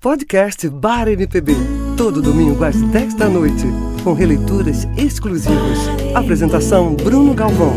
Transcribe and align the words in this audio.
Podcast 0.00 0.68
Bar 0.68 1.08
MPB. 1.08 1.52
Todo 1.96 2.22
domingo 2.22 2.62
às 2.62 2.80
10 2.80 3.14
da 3.14 3.28
noite. 3.28 3.64
Com 4.04 4.12
releituras 4.12 4.84
exclusivas. 4.96 5.76
Apresentação 6.14 6.94
Bruno 6.94 7.34
Galvão. 7.34 7.74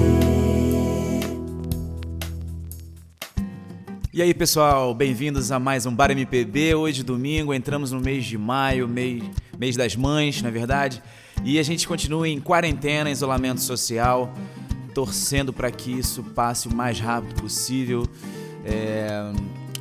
E 4.13 4.21
aí, 4.21 4.35
pessoal, 4.35 4.93
bem-vindos 4.93 5.51
a 5.51 5.57
mais 5.57 5.87
um 5.87 5.95
Bar 5.95 6.11
MPB. 6.11 6.75
Hoje, 6.75 7.01
domingo, 7.01 7.55
entramos 7.55 7.91
no 7.91 7.99
mês 7.99 8.23
de 8.23 8.37
maio, 8.37 8.87
mês, 8.87 9.23
mês 9.57 9.75
das 9.75 9.95
mães, 9.95 10.43
na 10.43 10.51
verdade. 10.51 11.01
E 11.43 11.57
a 11.57 11.63
gente 11.63 11.87
continua 11.87 12.29
em 12.29 12.39
quarentena, 12.39 13.09
isolamento 13.09 13.61
social, 13.61 14.31
torcendo 14.93 15.51
para 15.51 15.71
que 15.71 15.91
isso 15.91 16.21
passe 16.21 16.67
o 16.67 16.75
mais 16.75 16.99
rápido 16.99 17.41
possível. 17.41 18.05
É 18.63 19.33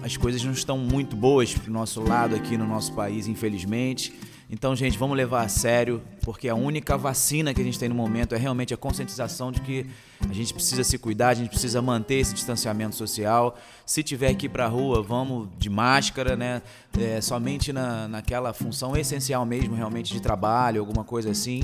as 0.03 0.17
coisas 0.17 0.43
não 0.43 0.53
estão 0.53 0.79
muito 0.79 1.15
boas 1.15 1.53
pro 1.53 1.73
nosso 1.73 2.01
lado 2.01 2.35
aqui 2.35 2.57
no 2.57 2.67
nosso 2.67 2.93
país, 2.93 3.27
infelizmente. 3.27 4.13
Então, 4.53 4.75
gente, 4.75 4.99
vamos 4.99 5.17
levar 5.17 5.43
a 5.43 5.49
sério, 5.49 6.03
porque 6.23 6.49
a 6.49 6.57
única 6.57 6.99
vacina 6.99 7.55
que 7.55 7.61
a 7.61 7.65
gente 7.65 7.79
tem 7.79 7.89
no 7.89 7.95
momento 7.95 8.35
é 8.35 8.39
realmente 8.39 8.75
a 8.75 8.77
conscientização 8.77 9.53
de 9.53 9.61
que 9.61 9.87
a 10.29 10.33
gente 10.33 10.53
precisa 10.53 10.83
se 10.83 10.99
cuidar, 10.99 11.29
a 11.29 11.35
gente 11.35 11.51
precisa 11.51 11.81
manter 11.81 12.17
esse 12.17 12.35
distanciamento 12.35 12.97
social. 12.97 13.57
Se 13.87 14.03
tiver 14.03 14.35
que 14.35 14.47
ir 14.47 14.49
para 14.49 14.65
a 14.65 14.69
rua, 14.69 15.03
vamos 15.03 15.49
de 15.57 15.71
máscara, 15.71 16.35
né? 16.35 16.63
É, 16.99 17.21
somente 17.21 17.73
na, 17.73 18.09
naquela 18.09 18.53
função 18.53 18.97
essencial 18.97 19.47
mesmo, 19.47 19.77
realmente 19.77 20.13
de 20.13 20.21
trabalho, 20.21 20.81
alguma 20.81 21.05
coisa 21.05 21.31
assim 21.31 21.63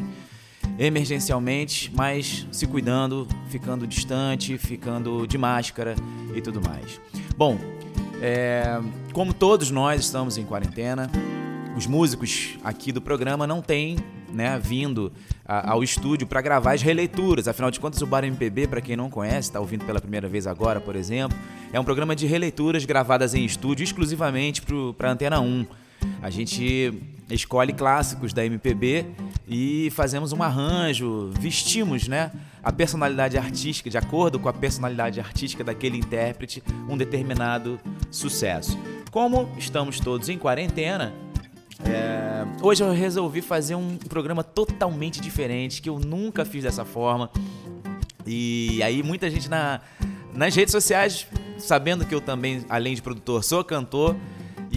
emergencialmente, 0.79 1.91
mas 1.95 2.47
se 2.51 2.67
cuidando, 2.67 3.27
ficando 3.49 3.87
distante, 3.87 4.59
ficando 4.59 5.27
de 5.27 5.39
máscara 5.39 5.95
e 6.35 6.41
tudo 6.41 6.61
mais. 6.61 7.01
Bom, 7.37 7.59
é, 8.23 8.81
como 9.13 9.33
todos 9.35 9.71
nós 9.71 10.01
estamos 10.01 10.39
em 10.39 10.45
quarentena, 10.45 11.11
os 11.77 11.87
músicos 11.87 12.59
aqui 12.65 12.91
do 12.91 13.03
programa 13.03 13.47
não 13.47 13.61
têm 13.61 13.99
né, 14.33 14.59
vindo 14.63 15.13
a, 15.45 15.73
ao 15.73 15.83
estúdio 15.83 16.27
para 16.27 16.41
gravar 16.41 16.73
as 16.73 16.83
releituras. 16.83 17.49
Afinal 17.49 17.71
de 17.71 17.79
contas, 17.79 18.01
o 18.01 18.07
Bar 18.07 18.25
MPB, 18.25 18.67
para 18.67 18.81
quem 18.81 18.97
não 18.97 19.11
conhece, 19.11 19.49
está 19.49 19.61
ouvindo 19.61 19.85
pela 19.85 20.01
primeira 20.01 20.29
vez 20.29 20.47
agora, 20.47 20.81
por 20.81 20.97
exemplo, 20.97 21.37
é 21.73 21.79
um 21.79 21.85
programa 21.85 22.17
de 22.17 22.27
releituras 22.27 22.85
gravadas 22.85 23.35
em 23.35 23.45
estúdio 23.45 23.85
exclusivamente 23.85 24.63
para 24.97 25.11
Antena 25.11 25.41
1. 25.41 25.67
A 26.23 26.31
gente 26.31 26.93
escolhe 27.31 27.73
clássicos 27.73 28.33
da 28.33 28.45
MPB 28.45 29.07
e 29.49 29.91
fazemos 29.91 30.33
um 30.33 30.43
arranjo, 30.43 31.31
vestimos, 31.39 32.07
né, 32.07 32.31
a 32.63 32.73
personalidade 32.73 33.37
artística, 33.37 33.91
de 33.91 33.99
acordo 33.99 34.39
com 34.39 34.49
a 34.49 34.53
personalidade 34.53 35.21
artística 35.21 35.65
daquele 35.65 35.99
intérprete, 35.99 36.63
um 36.89 36.97
determinado 36.97 37.81
sucesso. 38.11 38.79
Como 39.11 39.49
estamos 39.59 39.99
todos 39.99 40.29
em 40.29 40.39
quarentena, 40.39 41.13
é, 41.85 42.45
hoje 42.63 42.83
eu 42.83 42.93
resolvi 42.93 43.43
fazer 43.43 43.75
um 43.75 43.97
programa 43.97 44.43
totalmente 44.43 45.21
diferente, 45.21 45.83
que 45.83 45.89
eu 45.89 45.99
nunca 45.99 46.45
fiz 46.45 46.63
dessa 46.63 46.85
forma. 46.85 47.31
E 48.27 48.83
aí 48.83 49.03
muita 49.03 49.31
gente 49.31 49.49
na, 49.49 49.81
nas 50.33 50.55
redes 50.55 50.73
sociais, 50.73 51.27
sabendo 51.59 52.05
que 52.05 52.15
eu 52.15 52.21
também, 52.21 52.65
além 52.69 52.95
de 52.95 53.03
produtor, 53.03 53.45
sou 53.45 53.63
cantor, 53.63 54.17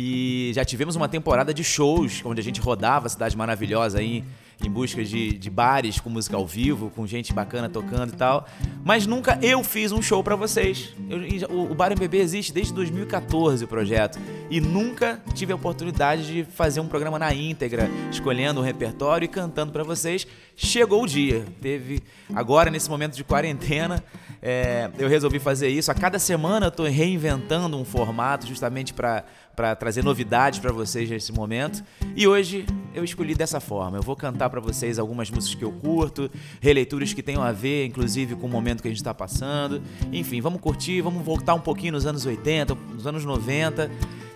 e 0.02 0.53
já 0.53 0.64
tivemos 0.64 0.95
uma 0.95 1.09
temporada 1.09 1.53
de 1.53 1.61
shows 1.61 2.22
onde 2.23 2.39
a 2.39 2.44
gente 2.44 2.61
rodava 2.61 3.08
a 3.08 3.09
cidade 3.09 3.36
maravilhosa 3.36 4.00
aí 4.00 4.23
em 4.66 4.69
busca 4.69 5.03
de, 5.03 5.33
de 5.33 5.50
bares 5.50 6.00
com 6.00 6.09
música 6.09 6.36
ao 6.36 6.45
vivo, 6.45 6.89
com 6.89 7.08
gente 7.08 7.33
bacana 7.33 7.69
tocando 7.69 8.14
e 8.14 8.16
tal. 8.16 8.47
Mas 8.83 9.05
nunca 9.05 9.38
eu 9.42 9.64
fiz 9.64 9.92
um 9.92 10.02
show 10.02 10.23
para 10.23 10.36
vocês. 10.36 10.94
Eu, 11.09 11.50
o, 11.50 11.72
o 11.72 11.75
Bar 11.75 11.92
MPB 11.92 12.17
existe 12.17 12.53
desde 12.53 12.73
2014 12.73 13.64
o 13.64 13.67
projeto. 13.67 14.20
E 14.50 14.59
nunca 14.59 15.22
tive 15.33 15.53
a 15.53 15.55
oportunidade 15.55 16.25
de 16.25 16.44
fazer 16.44 16.80
um 16.80 16.88
programa 16.88 17.17
na 17.17 17.33
íntegra, 17.33 17.89
escolhendo 18.11 18.59
um 18.59 18.64
repertório 18.64 19.25
e 19.25 19.30
cantando 19.30 19.72
para 19.72 19.83
vocês. 19.83 20.27
Chegou 20.55 21.03
o 21.03 21.08
dia. 21.08 21.45
Teve. 21.61 22.02
Agora, 22.33 22.70
nesse 22.70 22.89
momento 22.89 23.16
de 23.16 23.23
quarentena, 23.23 24.04
é, 24.42 24.89
eu 24.98 25.08
resolvi 25.08 25.39
fazer 25.39 25.70
isso. 25.70 25.89
A 25.89 25.93
cada 25.93 26.20
semana 26.20 26.67
eu 26.67 26.71
tô 26.71 26.83
reinventando 26.83 27.77
um 27.77 27.86
formato 27.86 28.45
justamente 28.45 28.93
para 28.93 29.23
para 29.59 29.75
trazer 29.75 30.05
novidades 30.05 30.58
para 30.58 30.71
vocês 30.71 31.09
nesse 31.09 31.33
momento. 31.33 31.83
E 32.15 32.25
hoje 32.25 32.65
eu 32.95 33.03
escolhi 33.03 33.36
dessa 33.36 33.59
forma. 33.59 33.97
Eu 33.97 34.02
vou 34.02 34.15
cantar 34.15 34.49
para 34.49 34.61
vocês 34.61 34.97
algumas 34.97 35.30
músicas 35.30 35.53
que 35.53 35.65
eu 35.65 35.71
curto, 35.73 36.31
releituras 36.61 37.11
que 37.11 37.21
tenham 37.21 37.43
a 37.43 37.52
ver, 37.52 37.86
inclusive, 37.86 38.37
com 38.37 38.48
o 38.48 38.49
momento 38.49 38.81
que 38.81 38.87
a 38.87 38.92
gente 38.92 39.02
está 39.02 39.14
passando. 39.14 39.81
Enfim, 40.14 40.39
vamos 40.39 40.61
curtir, 40.61 41.02
vamos 41.02 41.25
voltar 41.25 41.55
um 41.55 41.59
pouquinho 41.59 41.92
nos 41.92 42.05
anos 42.05 42.25
80, 42.25 42.73
nos 42.73 43.05
anos 43.05 43.25
90, 43.25 43.92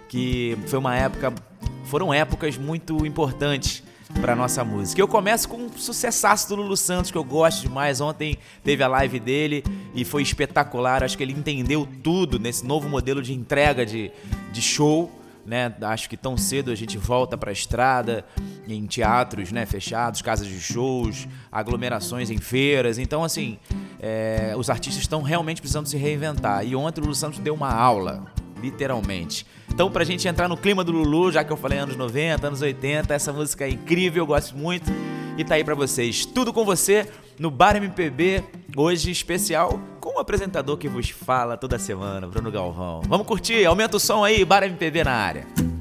que 0.10 0.58
foi 0.68 0.78
uma 0.78 0.94
época, 0.94 1.34
foram 1.86 2.14
épocas 2.14 2.58
muito 2.58 3.06
importantes 3.06 3.82
para 4.22 4.36
nossa 4.36 4.64
música. 4.64 5.02
Eu 5.02 5.08
começo 5.08 5.48
com 5.50 5.58
um 5.58 5.70
sucessaço 5.70 6.48
do 6.50 6.56
Lulu 6.56 6.78
Santos 6.78 7.12
que 7.12 7.18
eu 7.18 7.24
gosto 7.24 7.62
demais. 7.62 8.02
Ontem 8.02 8.38
teve 8.64 8.84
a 8.84 8.88
live 8.88 9.20
dele 9.20 9.64
e 9.94 10.06
foi 10.06 10.22
espetacular. 10.22 11.04
Acho 11.04 11.18
que 11.18 11.24
ele 11.24 11.34
entendeu 11.34 11.88
tudo 12.02 12.40
nesse 12.40 12.66
novo 12.66 12.88
modelo 12.90 13.22
de 13.22 13.34
entrega 13.34 13.86
de, 13.86 14.12
de 14.52 14.62
show. 14.62 15.12
Né? 15.46 15.74
Acho 15.82 16.10
que 16.10 16.16
tão 16.16 16.38
cedo 16.38 16.72
a 16.72 16.76
gente 16.76 16.98
volta 16.98 17.38
para 17.38 17.50
a 17.50 17.54
estrada, 17.54 18.26
em 18.68 18.86
teatros 18.86 19.52
né, 19.52 19.66
fechados, 19.66 20.22
casas 20.22 20.48
de 20.48 20.60
shows, 20.60 21.28
aglomerações 21.52 22.30
em 22.30 22.38
feiras. 22.38 22.98
Então, 22.98 23.24
assim, 23.24 23.60
é, 24.00 24.54
os 24.58 24.70
artistas 24.70 25.02
estão 25.02 25.22
realmente 25.22 25.62
precisando 25.62 25.88
se 25.88 25.98
reinventar. 25.98 26.66
E 26.66 26.76
ontem 26.76 27.02
o 27.02 27.04
Lulu 27.04 27.16
Santos 27.16 27.40
deu 27.40 27.54
uma 27.54 27.74
aula, 27.74 28.26
literalmente. 28.64 29.46
Então, 29.70 29.92
pra 29.92 30.04
gente 30.04 30.28
entrar 30.28 30.48
no 30.48 30.56
clima 30.56 30.84
do 30.84 30.92
Lulu, 30.92 31.32
já 31.32 31.44
que 31.44 31.52
eu 31.52 31.58
falei 31.58 31.80
anos 31.80 31.98
90, 31.98 32.48
anos 32.48 32.62
80, 32.62 33.14
essa 33.14 33.34
música 33.34 33.66
é 33.66 33.70
incrível, 33.70 34.24
eu 34.24 34.28
gosto 34.28 34.56
muito. 34.56 34.90
E 35.38 35.44
tá 35.44 35.56
aí 35.56 35.64
pra 35.64 35.76
vocês. 35.76 36.26
Tudo 36.26 36.54
com 36.54 36.64
você 36.64 37.10
no 37.38 37.52
Bar 37.52 37.76
MPB, 37.76 38.44
hoje 38.78 39.12
especial, 39.12 39.80
com 40.00 40.18
o 40.18 40.20
apresentador 40.20 40.78
que 40.78 40.88
vos 40.88 41.10
fala 41.10 41.58
toda 41.58 41.78
semana, 41.78 42.28
Bruno 42.28 42.52
Galvão. 42.52 43.02
Vamos 43.08 43.28
curtir, 43.28 43.66
aumenta 43.66 43.98
o 43.98 44.00
som 44.00 44.24
aí, 44.24 44.46
Bar 44.46 44.64
MPB 44.64 45.04
na 45.04 45.14
área. 45.14 45.73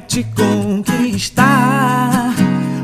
Te 0.00 0.24
conquistar 0.34 2.34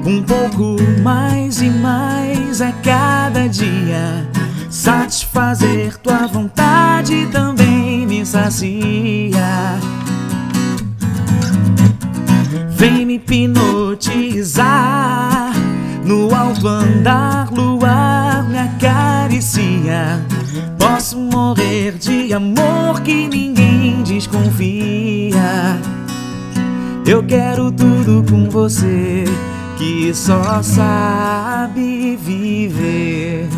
um 0.04 0.22
pouco 0.22 0.76
mais 1.02 1.60
e 1.60 1.70
mais 1.70 2.60
a 2.60 2.70
cada 2.72 3.48
dia. 3.48 4.28
Satisfazer 4.70 5.96
tua 5.98 6.26
vontade 6.26 7.26
também 7.32 8.06
me 8.06 8.26
sacia. 8.26 9.78
Vem 12.70 13.06
me 13.06 13.14
hipnotizar 13.14 14.66
no 16.04 16.34
alto 16.34 16.68
andar, 16.68 17.50
luar 17.50 18.48
me 18.48 18.58
acaricia. 18.58 20.20
Posso 20.78 21.18
morrer 21.18 21.98
de 21.98 22.32
amor 22.32 23.00
que 23.02 23.28
ninguém 23.28 24.02
desconfia. 24.02 24.95
Eu 27.06 27.22
quero 27.22 27.70
tudo 27.70 28.24
com 28.28 28.50
você 28.50 29.24
que 29.78 30.12
só 30.12 30.60
sabe 30.60 32.16
viver. 32.16 33.48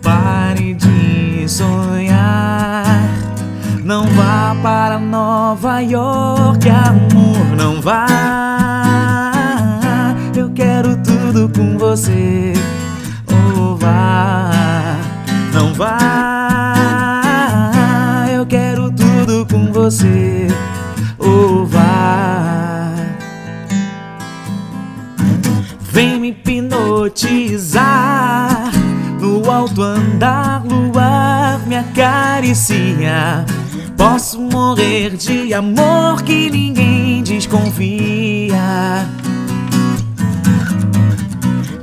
Pare 0.00 0.72
de 0.72 1.46
sonhar. 1.46 2.82
Não 3.84 4.06
vá 4.06 4.56
para 4.62 4.98
Nova 4.98 5.80
York, 5.80 6.66
amor, 6.66 7.54
não 7.54 7.78
vá. 7.82 8.06
Eu 10.34 10.50
quero 10.54 10.96
tudo 10.96 11.50
com 11.54 11.76
você. 11.76 12.54
Oh, 13.54 13.76
vá, 13.76 14.96
não 15.52 15.74
vá 15.74 16.31
você 19.82 20.46
ou 21.18 21.66
vá. 21.66 22.94
Vem 25.90 26.20
me 26.20 26.28
hipnotizar 26.28 27.82
no 29.20 29.50
alto 29.50 29.82
andar, 29.82 30.62
luar 30.64 31.58
me 31.66 31.74
acaricia. 31.74 33.44
Posso 33.96 34.40
morrer 34.40 35.16
de 35.16 35.52
amor 35.52 36.22
que 36.22 36.48
ninguém 36.48 37.24
desconfia. 37.24 38.54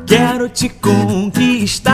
Quero 0.08 0.48
te 0.48 0.70
conquistar 0.70 1.92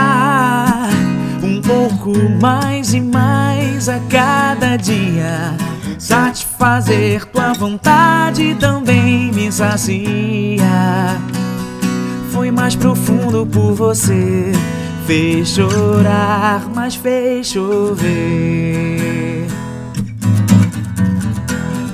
um 1.42 1.60
pouco 1.60 2.12
mais 2.40 2.94
e 2.94 3.00
mais 3.00 3.88
a 3.88 3.98
cada 4.08 4.76
dia. 4.76 5.75
Satisfazer 5.98 7.24
tua 7.26 7.52
vontade 7.54 8.54
também 8.56 9.32
me 9.32 9.50
sacia. 9.50 11.16
Foi 12.30 12.50
mais 12.50 12.76
profundo 12.76 13.46
por 13.46 13.72
você. 13.72 14.52
Fez 15.06 15.48
chorar, 15.48 16.66
mas 16.74 16.94
fez 16.94 17.46
chover. 17.46 19.46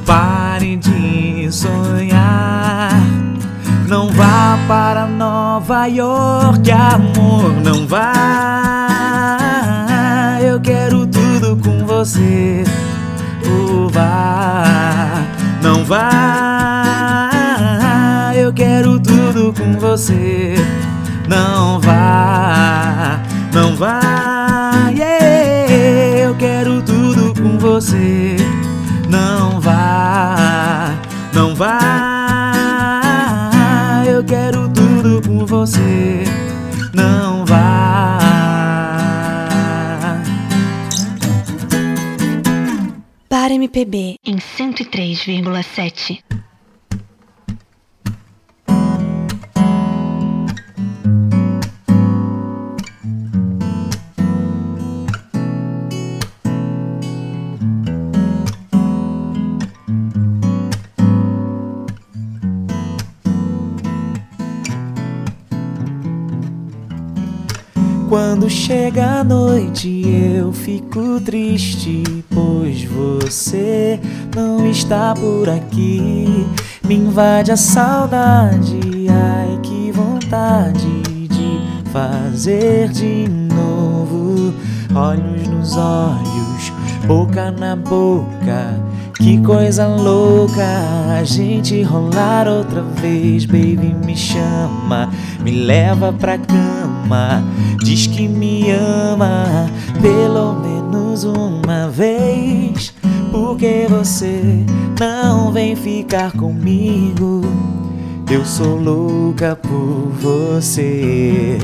Pare 0.05 0.77
de 0.77 1.53
sonhar. 1.53 2.91
Não 3.87 4.09
vá 4.09 4.59
para 4.67 5.07
Nova 5.07 5.87
York, 5.87 6.69
amor, 6.73 7.53
não 7.63 7.87
vá. 7.87 8.99
Eu 10.41 10.61
quero 10.61 11.07
tudo 11.07 11.57
com 11.63 11.87
você. 11.87 12.65
Não 15.63 15.85
vá. 15.85 17.23
Eu 18.35 18.53
quero 18.53 18.99
tudo 18.99 19.53
com 19.53 19.79
você. 19.79 20.57
Não 21.29 21.81
vá, 21.81 23.21
não 23.53 23.77
vá. 23.77 24.91
Yeah, 24.91 26.25
eu 26.25 26.35
quero 26.35 26.83
tudo 26.83 27.33
com 27.41 27.59
você. 27.59 28.37
Não 29.09 29.61
vá, 29.61 30.95
não 31.33 31.55
vá. 31.55 32.12
MPB 43.73 44.17
em 44.27 44.37
103,7. 44.37 46.23
Quando 68.13 68.51
chega 68.51 69.21
a 69.21 69.25
noite 69.25 70.03
eu 70.07 70.53
fico 70.53 71.19
triste, 71.19 72.03
pois 72.29 72.85
você 72.85 73.99
não 74.37 74.67
está 74.67 75.15
por 75.15 75.49
aqui. 75.49 76.47
Me 76.85 76.95
invade 76.95 77.51
a 77.51 77.57
saudade, 77.57 79.07
ai 79.09 79.59
que 79.63 79.91
vontade 79.93 81.03
de 81.27 81.91
fazer 81.91 82.91
de 82.91 83.27
novo. 83.31 84.53
Olhos 84.95 85.49
nos 85.49 85.79
olhos, 85.79 86.71
boca 87.07 87.51
na 87.51 87.75
boca. 87.77 88.93
Que 89.23 89.41
coisa 89.41 89.87
louca 89.87 90.67
a 91.17 91.23
gente 91.23 91.81
rolar 91.83 92.49
outra 92.49 92.83
vez, 92.83 93.47
baby. 93.47 93.95
Me 94.05 94.17
chama, 94.17 95.11
me 95.43 95.51
leva 95.51 96.13
pra 96.13 96.39
cama. 96.39 97.45
Diz 97.83 98.07
que 98.07 98.29
me 98.29 98.71
ama, 98.71 99.67
pelo 100.01 100.55
menos 100.55 101.25
uma 101.25 101.89
vez. 101.89 102.95
Porque 103.31 103.87
você 103.89 104.65
não 104.99 105.51
vem 105.53 105.75
ficar 105.75 106.33
comigo. 106.33 107.43
Eu 108.31 108.45
sou 108.45 108.77
louca 108.77 109.57
por 109.57 110.11
você. 110.21 111.59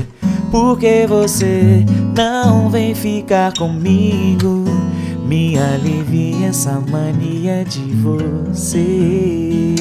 Porque 0.51 1.05
você 1.07 1.85
não 2.15 2.69
vem 2.69 2.93
ficar 2.93 3.53
comigo. 3.53 4.65
Me 5.25 5.57
alivia 5.57 6.47
essa 6.47 6.79
mania 6.79 7.63
de 7.63 7.81
você. 8.01 9.75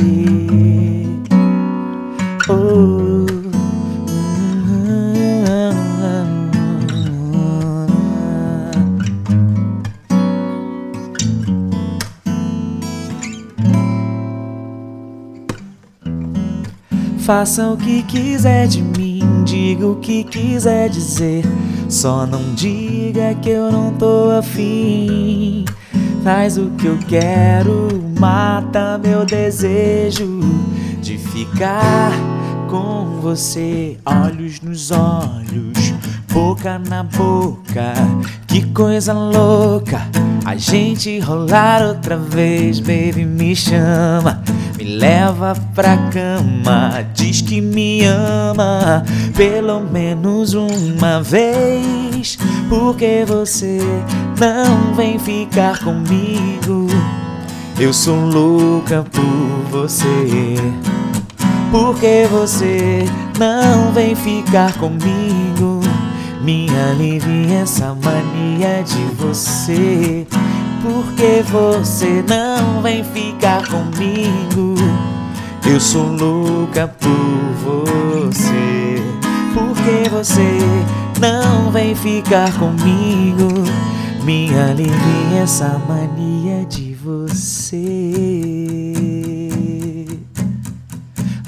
Faça 17.28 17.68
o 17.68 17.76
que 17.76 18.02
quiser 18.04 18.66
de 18.66 18.80
mim, 18.80 19.20
diga 19.44 19.86
o 19.86 19.96
que 19.96 20.24
quiser 20.24 20.88
dizer. 20.88 21.44
Só 21.86 22.24
não 22.24 22.54
diga 22.54 23.34
que 23.34 23.50
eu 23.50 23.70
não 23.70 23.92
tô 23.92 24.30
afim. 24.30 25.66
Faz 26.24 26.56
o 26.56 26.70
que 26.70 26.86
eu 26.86 26.96
quero, 27.06 28.02
mata 28.18 28.96
meu 28.96 29.26
desejo 29.26 30.40
de 31.02 31.18
ficar 31.18 32.12
com 32.66 33.20
você. 33.20 33.98
Olhos 34.06 34.62
nos 34.62 34.90
olhos, 34.90 35.92
boca 36.32 36.78
na 36.78 37.02
boca. 37.02 37.92
Que 38.46 38.62
coisa 38.72 39.12
louca 39.12 40.00
a 40.46 40.56
gente 40.56 41.18
rolar 41.18 41.82
outra 41.82 42.16
vez, 42.16 42.80
baby. 42.80 43.26
Me 43.26 43.54
chama, 43.54 44.42
me 44.78 44.84
leva 44.84 45.54
pra 45.74 45.96
cama. 46.12 47.04
Diz 47.12 47.42
que 47.42 47.60
me 47.60 48.04
ama, 48.04 49.02
pelo 49.36 49.80
menos 49.80 50.54
uma 50.54 51.20
vez. 51.20 52.38
Porque 52.68 53.24
você 53.26 53.80
não 54.38 54.94
vem 54.94 55.18
ficar 55.18 55.80
comigo. 55.80 56.86
Eu 57.78 57.92
sou 57.92 58.20
louca 58.24 59.04
por 59.10 59.80
você. 59.80 60.54
Porque 61.72 62.26
você 62.30 63.04
não 63.38 63.92
vem 63.92 64.14
ficar 64.14 64.72
comigo. 64.74 65.80
Me 66.40 66.68
alivia 66.90 67.60
essa 67.62 67.94
mania 67.94 68.82
de 68.84 69.04
você. 69.16 70.26
Porque 70.82 71.42
você 71.50 72.24
não 72.28 72.80
vem 72.82 73.02
ficar 73.04 73.66
comigo. 73.68 74.74
Eu 75.70 75.80
sou 75.80 76.06
louca 76.12 76.88
por 76.88 77.52
você. 77.62 79.02
Porque 79.52 80.08
você 80.10 80.58
não 81.20 81.70
vem 81.70 81.94
ficar 81.94 82.52
comigo. 82.58 83.48
Me 84.24 84.50
alivia 84.58 85.42
essa 85.42 85.80
mania 85.88 86.64
de 86.66 86.94
você. 86.94 88.12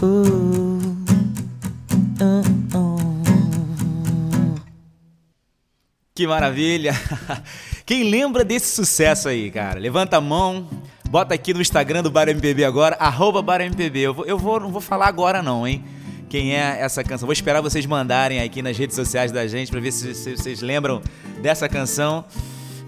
Oh, 0.03 0.79
oh, 2.23 2.50
Que 6.21 6.27
maravilha! 6.27 6.93
Quem 7.87 8.11
lembra 8.11 8.45
desse 8.45 8.75
sucesso 8.75 9.27
aí, 9.27 9.51
cara? 9.51 9.81
Levanta 9.81 10.19
a 10.19 10.21
mão, 10.21 10.69
bota 11.09 11.33
aqui 11.33 11.55
no 11.55 11.63
Instagram 11.63 12.03
do 12.03 12.11
Bar 12.11 12.29
MPB 12.29 12.63
agora, 12.63 12.95
arroba 13.01 13.41
Bar 13.41 13.63
MPB. 13.63 14.01
Eu, 14.01 14.13
vou, 14.13 14.27
eu 14.27 14.37
vou, 14.37 14.61
não 14.61 14.71
vou 14.71 14.83
falar 14.83 15.07
agora 15.07 15.43
não, 15.43 15.67
hein? 15.67 15.83
Quem 16.29 16.55
é 16.55 16.79
essa 16.79 17.03
canção? 17.03 17.27
Vou 17.27 17.33
esperar 17.33 17.63
vocês 17.63 17.87
mandarem 17.87 18.43
aqui 18.43 18.61
nas 18.61 18.77
redes 18.77 18.95
sociais 18.97 19.33
da 19.33 19.47
gente 19.47 19.71
pra 19.71 19.81
ver 19.81 19.93
se, 19.93 20.15
se 20.15 20.37
vocês 20.37 20.61
lembram 20.61 21.01
dessa 21.41 21.71
canção 21.71 22.27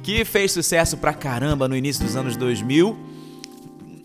que 0.03 0.27
fez 0.27 0.53
sucesso 0.53 0.99
pra 0.99 1.15
caramba 1.15 1.67
no 1.67 1.75
início 1.75 2.05
dos 2.05 2.15
anos 2.17 2.37
2000. 2.37 2.99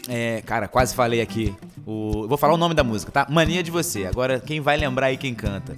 É, 0.07 0.41
cara, 0.45 0.69
quase 0.69 0.95
falei 0.95 1.19
aqui. 1.19 1.53
O, 1.85 2.29
vou 2.29 2.37
falar 2.37 2.53
o 2.53 2.57
nome 2.57 2.73
da 2.73 2.81
música, 2.81 3.11
tá? 3.11 3.27
Mania 3.29 3.61
de 3.61 3.71
Você. 3.71 4.05
Agora, 4.05 4.39
quem 4.39 4.61
vai 4.61 4.77
lembrar 4.77 5.07
aí 5.07 5.17
quem 5.17 5.35
canta? 5.35 5.77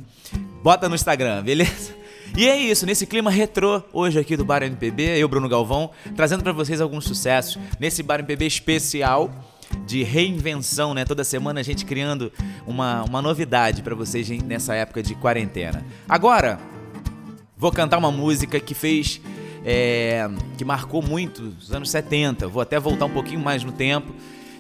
Bota 0.62 0.88
no 0.88 0.94
Instagram, 0.94 1.42
beleza? 1.42 1.98
E 2.38 2.48
é 2.48 2.58
isso, 2.58 2.86
nesse 2.86 3.06
clima 3.06 3.30
retrô, 3.30 3.84
hoje 3.92 4.20
aqui 4.20 4.38
do 4.38 4.46
Bar 4.46 4.64
MPB, 4.64 5.18
eu, 5.18 5.28
Bruno 5.28 5.50
Galvão, 5.50 5.92
trazendo 6.16 6.44
para 6.44 6.54
vocês 6.54 6.80
alguns 6.80 7.04
sucessos 7.06 7.60
nesse 7.80 8.02
Bar 8.02 8.20
MPB 8.20 8.46
especial 8.46 9.32
de 9.86 10.04
reinvenção, 10.04 10.94
né? 10.94 11.06
Toda 11.06 11.24
semana 11.24 11.60
a 11.60 11.64
gente 11.64 11.86
criando 11.86 12.32
uma, 12.66 13.04
uma 13.04 13.22
novidade 13.22 13.82
para 13.82 13.94
vocês 13.96 14.30
nessa 14.44 14.74
época 14.74 15.04
de 15.04 15.16
quarentena. 15.16 15.86
Agora, 16.08 16.60
vou 17.58 17.72
cantar 17.72 17.98
uma 17.98 18.12
música 18.12 18.60
que 18.60 18.74
fez. 18.74 19.22
É, 19.66 20.30
que 20.58 20.64
marcou 20.64 21.02
muito 21.02 21.54
os 21.60 21.74
anos 21.74 21.90
70. 21.92 22.48
Vou 22.48 22.62
até 22.62 22.80
voltar 22.80 23.06
um 23.06 23.10
pouquinho 23.10 23.42
mais 23.42 23.64
no 23.64 23.74
tempo. 23.74 24.16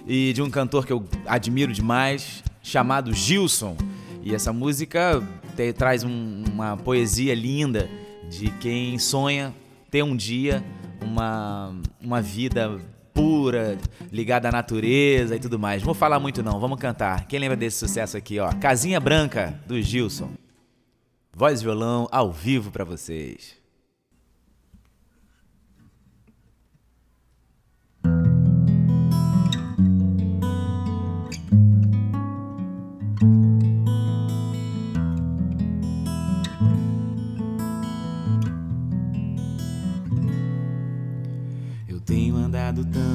E 0.05 0.33
de 0.33 0.41
um 0.41 0.49
cantor 0.49 0.85
que 0.85 0.91
eu 0.91 1.05
admiro 1.25 1.71
demais, 1.71 2.43
chamado 2.61 3.13
Gilson. 3.13 3.77
E 4.21 4.35
essa 4.35 4.51
música 4.51 5.23
te- 5.59 5.73
traz 5.73 6.05
um- 6.05 6.43
uma 6.53 6.77
poesia 6.77 7.35
linda 7.35 7.89
de 8.29 8.49
quem 8.59 8.97
sonha 8.97 9.53
ter 9.91 10.03
um 10.03 10.15
dia 10.15 10.63
uma, 11.01 11.75
uma 12.01 12.21
vida 12.21 12.79
pura, 13.13 13.77
ligada 14.09 14.47
à 14.47 14.51
natureza 14.53 15.35
e 15.35 15.39
tudo 15.39 15.59
mais. 15.59 15.81
Não 15.81 15.87
vou 15.87 15.93
falar 15.93 16.17
muito 16.19 16.41
não, 16.41 16.59
vamos 16.61 16.79
cantar. 16.79 17.25
Quem 17.27 17.39
lembra 17.39 17.57
desse 17.57 17.77
sucesso 17.77 18.15
aqui, 18.15 18.39
ó? 18.39 18.53
Casinha 18.53 18.99
Branca, 19.01 19.59
do 19.67 19.81
Gilson. 19.81 20.29
Voz 21.33 21.59
e 21.59 21.63
violão 21.65 22.07
ao 22.11 22.31
vivo 22.31 22.71
pra 22.71 22.85
vocês. 22.85 23.58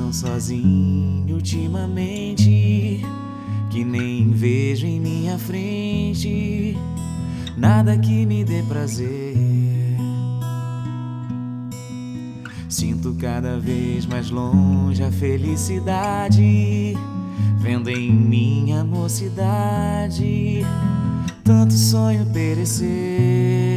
Tão 0.04 0.12
sozinho 0.12 1.34
ultimamente 1.34 3.00
que 3.70 3.82
nem 3.82 4.30
vejo 4.32 4.86
em 4.86 5.00
minha 5.00 5.38
frente 5.38 6.76
nada 7.56 7.96
que 7.96 8.26
me 8.26 8.44
dê 8.44 8.62
prazer. 8.64 9.34
Sinto 12.68 13.14
cada 13.14 13.58
vez 13.58 14.04
mais 14.04 14.28
longe 14.30 15.02
a 15.02 15.10
felicidade, 15.10 16.94
vendo 17.58 17.88
em 17.88 18.12
minha 18.12 18.84
mocidade 18.84 20.60
tanto 21.42 21.72
sonho 21.72 22.26
perecer. 22.26 23.73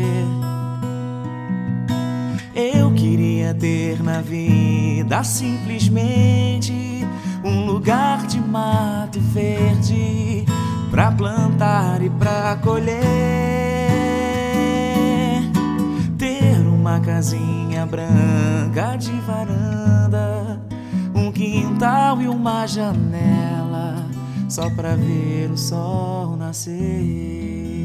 Queria 3.47 3.53
ter 3.53 4.03
na 4.03 4.21
vida 4.21 5.23
simplesmente 5.23 6.73
um 7.43 7.65
lugar 7.65 8.25
de 8.25 8.39
mato 8.39 9.19
verde 9.19 10.45
pra 10.89 11.11
plantar 11.11 12.01
e 12.01 12.09
pra 12.09 12.57
colher. 12.57 12.97
Ter 16.17 16.59
uma 16.67 16.99
casinha 16.99 17.85
branca 17.85 18.97
de 18.97 19.13
varanda, 19.21 20.59
um 21.15 21.31
quintal 21.31 22.21
e 22.21 22.27
uma 22.27 22.65
janela 22.65 24.07
só 24.49 24.69
pra 24.71 24.95
ver 24.95 25.51
o 25.51 25.57
sol 25.57 26.35
nascer. 26.35 27.76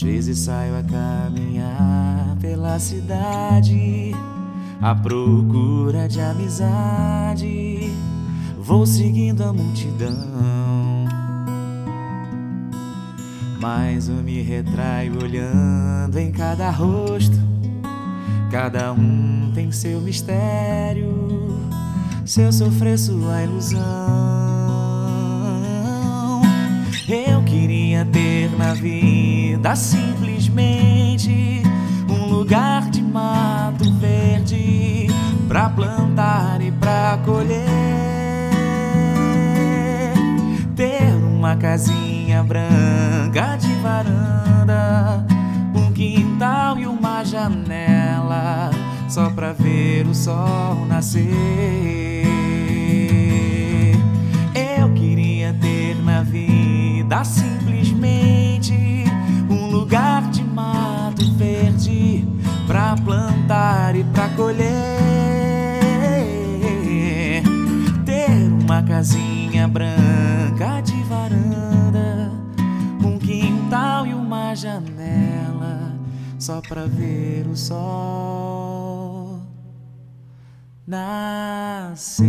Às 0.00 0.04
vezes 0.04 0.38
saio 0.38 0.78
a 0.78 0.82
caminhar 0.82 2.34
pela 2.40 2.78
cidade 2.78 4.12
à 4.80 4.94
procura 4.94 6.08
de 6.08 6.18
amizade. 6.18 7.92
Vou 8.58 8.86
seguindo 8.86 9.42
a 9.42 9.52
multidão, 9.52 10.16
mas 13.60 14.08
eu 14.08 14.14
me 14.14 14.40
retraio 14.40 15.22
olhando 15.22 16.18
em 16.18 16.32
cada 16.32 16.70
rosto. 16.70 17.36
Cada 18.50 18.94
um 18.94 19.52
tem 19.54 19.70
seu 19.70 20.00
mistério, 20.00 21.60
seu 22.24 22.50
sofrer, 22.50 22.98
sua 22.98 23.42
ilusão. 23.42 24.39
Eu 27.12 27.42
queria 27.42 28.04
ter 28.04 28.48
na 28.56 28.72
vida 28.72 29.74
simplesmente 29.74 31.60
um 32.08 32.26
lugar 32.26 32.88
de 32.88 33.02
mato 33.02 33.92
verde 33.94 35.08
pra 35.48 35.68
plantar 35.70 36.60
e 36.60 36.70
pra 36.70 37.18
colher. 37.24 37.66
Ter 40.76 41.12
uma 41.16 41.56
casinha 41.56 42.44
branca 42.44 43.56
de 43.56 43.72
varanda, 43.82 45.26
um 45.74 45.90
quintal 45.92 46.78
e 46.78 46.86
uma 46.86 47.24
janela 47.24 48.70
só 49.08 49.28
pra 49.30 49.52
ver 49.52 50.06
o 50.06 50.14
sol 50.14 50.86
nascer. 50.86 52.29
Vida 57.10 57.24
simplesmente 57.24 59.04
um 59.50 59.68
lugar 59.68 60.30
de 60.30 60.44
mato 60.44 61.28
verde 61.32 62.24
pra 62.68 62.94
plantar 63.04 63.96
e 63.96 64.04
pra 64.04 64.28
colher. 64.28 64.70
Ter 68.06 68.30
uma 68.62 68.80
casinha 68.84 69.66
branca 69.66 70.80
de 70.82 71.02
varanda, 71.02 72.30
um 73.04 73.18
quintal 73.18 74.06
e 74.06 74.14
uma 74.14 74.54
janela 74.54 75.92
só 76.38 76.60
pra 76.60 76.86
ver 76.86 77.48
o 77.48 77.56
sol 77.56 79.40
nascer. 80.86 82.20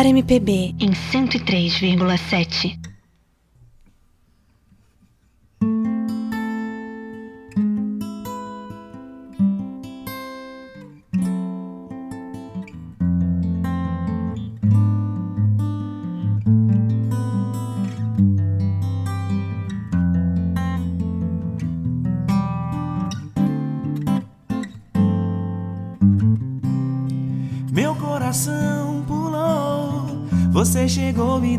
Bar 0.00 0.06
MPB 0.06 0.76
em 0.80 0.92
103,7. 1.12 2.89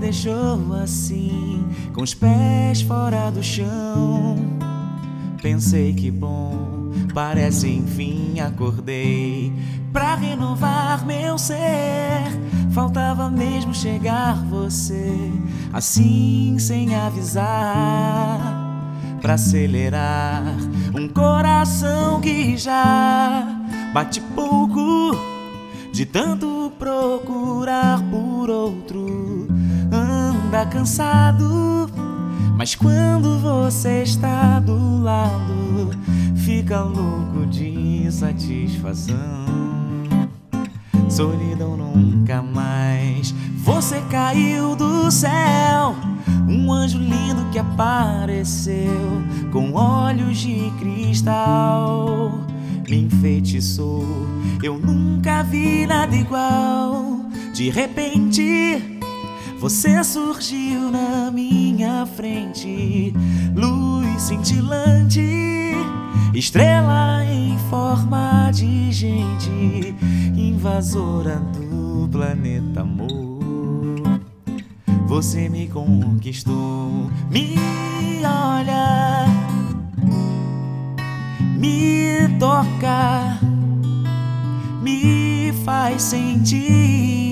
Deixou 0.01 0.73
assim, 0.81 1.63
com 1.93 2.01
os 2.01 2.13
pés 2.13 2.81
fora 2.81 3.29
do 3.29 3.43
chão. 3.43 4.35
Pensei 5.41 5.93
que 5.93 6.09
bom, 6.09 6.91
parece 7.13 7.69
enfim 7.69 8.39
acordei 8.39 9.53
pra 9.93 10.15
renovar 10.15 11.05
meu 11.05 11.37
ser. 11.37 11.57
Faltava 12.71 13.29
mesmo 13.29 13.73
chegar 13.73 14.43
você, 14.45 15.13
assim 15.71 16.57
sem 16.57 16.95
avisar. 16.95 18.59
Pra 19.21 19.35
acelerar 19.35 20.43
um 20.95 21.07
coração 21.07 22.19
que 22.21 22.57
já 22.57 23.45
bate 23.93 24.19
pouco 24.33 25.15
de 25.91 26.05
tanto 26.05 26.71
procurar 26.79 28.01
por 28.09 28.49
outro, 28.49 29.30
anda 30.51 30.65
cansado. 30.65 31.89
Mas 32.57 32.75
quando 32.75 33.39
você 33.39 34.03
está 34.03 34.59
do 34.59 35.01
lado, 35.01 35.91
fica 36.35 36.81
louco 36.81 37.47
de 37.49 38.11
satisfação. 38.11 39.15
Solidão 41.09 41.77
nunca 41.77 42.41
mais. 42.41 43.33
Você 43.63 44.01
caiu 44.11 44.75
do 44.75 45.09
céu, 45.09 45.95
um 46.47 46.71
anjo 46.71 46.97
lindo 46.97 47.49
que 47.51 47.59
apareceu 47.59 49.21
com 49.53 49.73
olhos 49.73 50.37
de 50.37 50.69
cristal. 50.79 52.41
Me 52.89 53.05
enfeitiçou, 53.05 54.27
eu 54.61 54.77
nunca 54.77 55.43
vi 55.43 55.87
nada 55.87 56.13
igual. 56.13 57.21
De 57.53 57.69
repente, 57.69 59.00
você 59.61 60.03
surgiu 60.03 60.89
na 60.89 61.29
minha 61.29 62.03
frente, 62.03 63.13
luz 63.55 64.23
cintilante, 64.23 65.21
estrela 66.33 67.23
em 67.23 67.55
forma 67.69 68.49
de 68.51 68.91
gente, 68.91 69.95
invasora 70.35 71.35
do 71.53 72.09
planeta 72.09 72.81
amor. 72.81 74.19
você 75.05 75.47
me 75.47 75.67
conquistou. 75.67 77.11
Me 77.29 77.55
olha, 78.25 79.27
me 81.55 82.27
toca, 82.39 83.37
me 84.81 85.53
faz 85.63 86.01
sentir. 86.01 87.30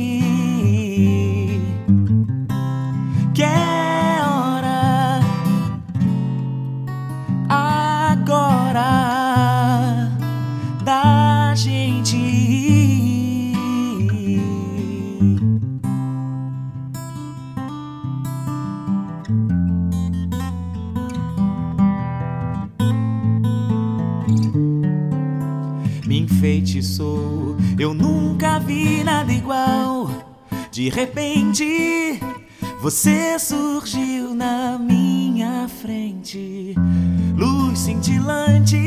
Eu 27.77 27.93
nunca 27.93 28.59
vi 28.59 29.03
nada 29.03 29.31
igual. 29.31 30.09
De 30.71 30.89
repente, 30.89 32.19
você 32.81 33.39
surgiu 33.39 34.35
na 34.35 34.77
minha 34.77 35.67
frente. 35.81 36.75
Luz 37.37 37.79
cintilante, 37.79 38.77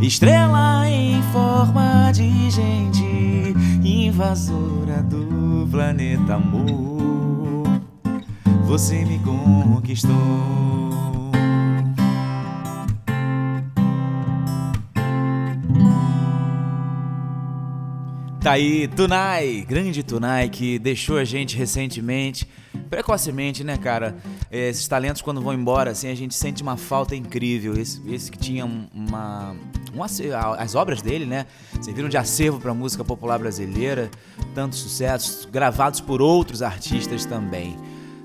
estrela 0.00 0.88
em 0.88 1.22
forma 1.32 2.10
de 2.12 2.50
gente, 2.50 3.54
invasora 3.84 5.02
do 5.02 5.68
planeta 5.70 6.34
amor. 6.34 7.80
Você 8.66 9.04
me 9.04 9.18
conquistou. 9.18 11.11
Tá 18.42 18.52
aí, 18.52 18.88
Tunai, 18.88 19.64
grande 19.68 20.02
Tunai, 20.02 20.48
que 20.48 20.76
deixou 20.76 21.16
a 21.16 21.22
gente 21.22 21.56
recentemente, 21.56 22.44
precocemente, 22.90 23.62
né, 23.62 23.76
cara? 23.76 24.16
Esses 24.50 24.88
talentos, 24.88 25.22
quando 25.22 25.40
vão 25.40 25.54
embora, 25.54 25.92
assim, 25.92 26.08
a 26.08 26.14
gente 26.16 26.34
sente 26.34 26.60
uma 26.60 26.76
falta 26.76 27.14
incrível. 27.14 27.74
Esse, 27.74 28.02
esse 28.12 28.32
que 28.32 28.36
tinha 28.36 28.64
uma. 28.64 29.54
Um 29.94 30.02
as 30.58 30.74
obras 30.74 31.00
dele, 31.00 31.24
né? 31.24 31.46
Serviram 31.80 32.08
de 32.08 32.16
acervo 32.16 32.58
para 32.58 32.74
música 32.74 33.04
popular 33.04 33.38
brasileira, 33.38 34.10
tantos 34.56 34.80
sucessos, 34.80 35.44
gravados 35.44 36.00
por 36.00 36.20
outros 36.20 36.62
artistas 36.62 37.24
também. 37.24 37.76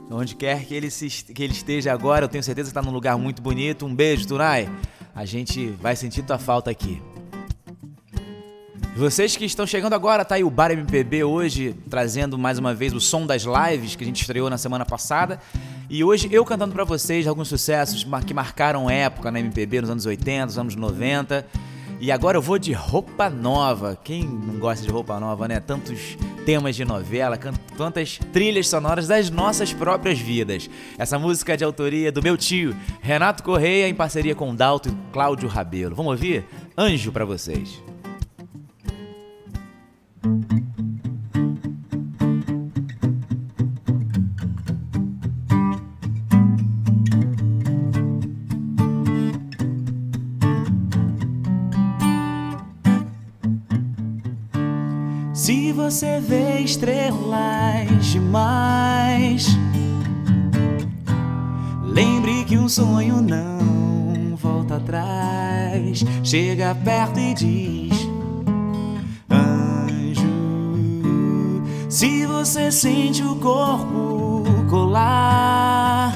Onde 0.10 0.36
quer 0.36 0.66
que 0.66 0.74
ele, 0.74 0.90
se, 0.90 1.10
que 1.26 1.44
ele 1.44 1.54
esteja 1.54 1.94
agora, 1.94 2.26
eu 2.26 2.30
tenho 2.30 2.44
certeza 2.44 2.72
que 2.72 2.72
está 2.72 2.82
num 2.82 2.94
lugar 2.94 3.20
muito 3.20 3.40
bonito. 3.40 3.86
Um 3.86 3.94
beijo, 3.94 4.28
Tunai. 4.28 4.68
A 5.14 5.26
gente 5.26 5.68
vai 5.80 5.96
sentir 5.96 6.24
tua 6.24 6.40
falta 6.40 6.72
aqui. 6.72 7.00
Vocês 8.98 9.36
que 9.36 9.46
estão 9.46 9.68
chegando 9.68 9.94
agora, 9.94 10.26
tá 10.26 10.34
aí 10.34 10.44
o 10.44 10.50
Bar 10.50 10.72
MPB 10.72 11.24
hoje 11.24 11.76
trazendo 11.88 12.36
mais 12.36 12.58
uma 12.58 12.74
vez 12.74 12.92
o 12.94 13.00
som 13.00 13.28
das 13.28 13.44
lives 13.44 13.96
que 13.96 14.04
a 14.04 14.08
gente 14.08 14.20
estreou 14.22 14.50
na 14.50 14.58
semana 14.58 14.84
passada. 14.88 15.40
E 15.88 16.04
hoje 16.04 16.28
eu 16.32 16.44
cantando 16.44 16.74
para 16.74 16.84
vocês 16.84 17.28
alguns 17.28 17.48
sucessos 17.48 18.04
que 18.26 18.34
marcaram 18.34 18.90
época 18.90 19.30
na 19.30 19.40
MPB 19.40 19.82
nos 19.82 19.92
anos 19.92 20.08
80, 20.08 20.46
nos 20.48 20.58
anos 20.58 20.76
90. 20.76 21.46
E 22.02 22.12
agora 22.12 22.40
eu 22.40 22.42
vou 22.42 22.58
de 22.58 22.74
roupa 22.74 23.30
nova. 23.30 23.96
Quem 24.04 24.24
não 24.24 24.58
gosta 24.58 24.84
de 24.84 24.92
roupa 24.92 25.20
nova, 25.20 25.48
né? 25.48 25.60
Tantos 25.60 26.18
temas 26.44 26.76
de 26.76 26.84
novela, 26.84 27.38
tantas 27.78 28.20
trilhas 28.34 28.68
sonoras 28.68 29.08
das 29.08 29.30
nossas 29.30 29.72
próprias 29.72 30.18
vidas. 30.18 30.68
Essa 30.98 31.20
música 31.20 31.54
é 31.54 31.58
de 31.58 31.64
autoria 31.64 32.12
do 32.12 32.24
meu 32.24 32.36
tio, 32.36 32.76
Renato 33.00 33.44
Correia, 33.44 33.88
em 33.88 33.94
parceria 33.94 34.34
com 34.34 34.56
Dalto 34.56 34.90
e 34.90 35.14
Cláudio 35.14 35.48
Rabelo. 35.48 35.96
Vamos 35.96 36.14
ouvir? 36.14 36.46
Anjo 36.76 37.12
para 37.12 37.26
vocês. 37.26 37.87
Se 55.38 55.72
você 55.72 56.20
vê 56.20 56.60
estrelas 56.60 58.06
demais, 58.12 59.48
lembre 61.84 62.44
que 62.44 62.58
um 62.58 62.68
sonho 62.68 63.22
não 63.22 64.36
volta 64.36 64.76
atrás. 64.76 66.04
Chega 66.24 66.76
perto 66.84 67.20
e 67.20 67.34
diz 67.34 67.87
Se 71.98 72.28
você 72.28 72.72
sente 72.72 73.24
o 73.24 73.36
corpo 73.38 74.44
colar, 74.70 76.14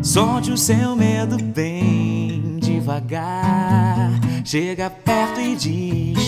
solte 0.00 0.50
o 0.50 0.56
seu 0.56 0.96
medo 0.96 1.36
bem 1.36 2.56
devagar. 2.62 4.10
Chega 4.42 4.88
perto 4.88 5.38
e 5.38 5.54
diz: 5.54 6.18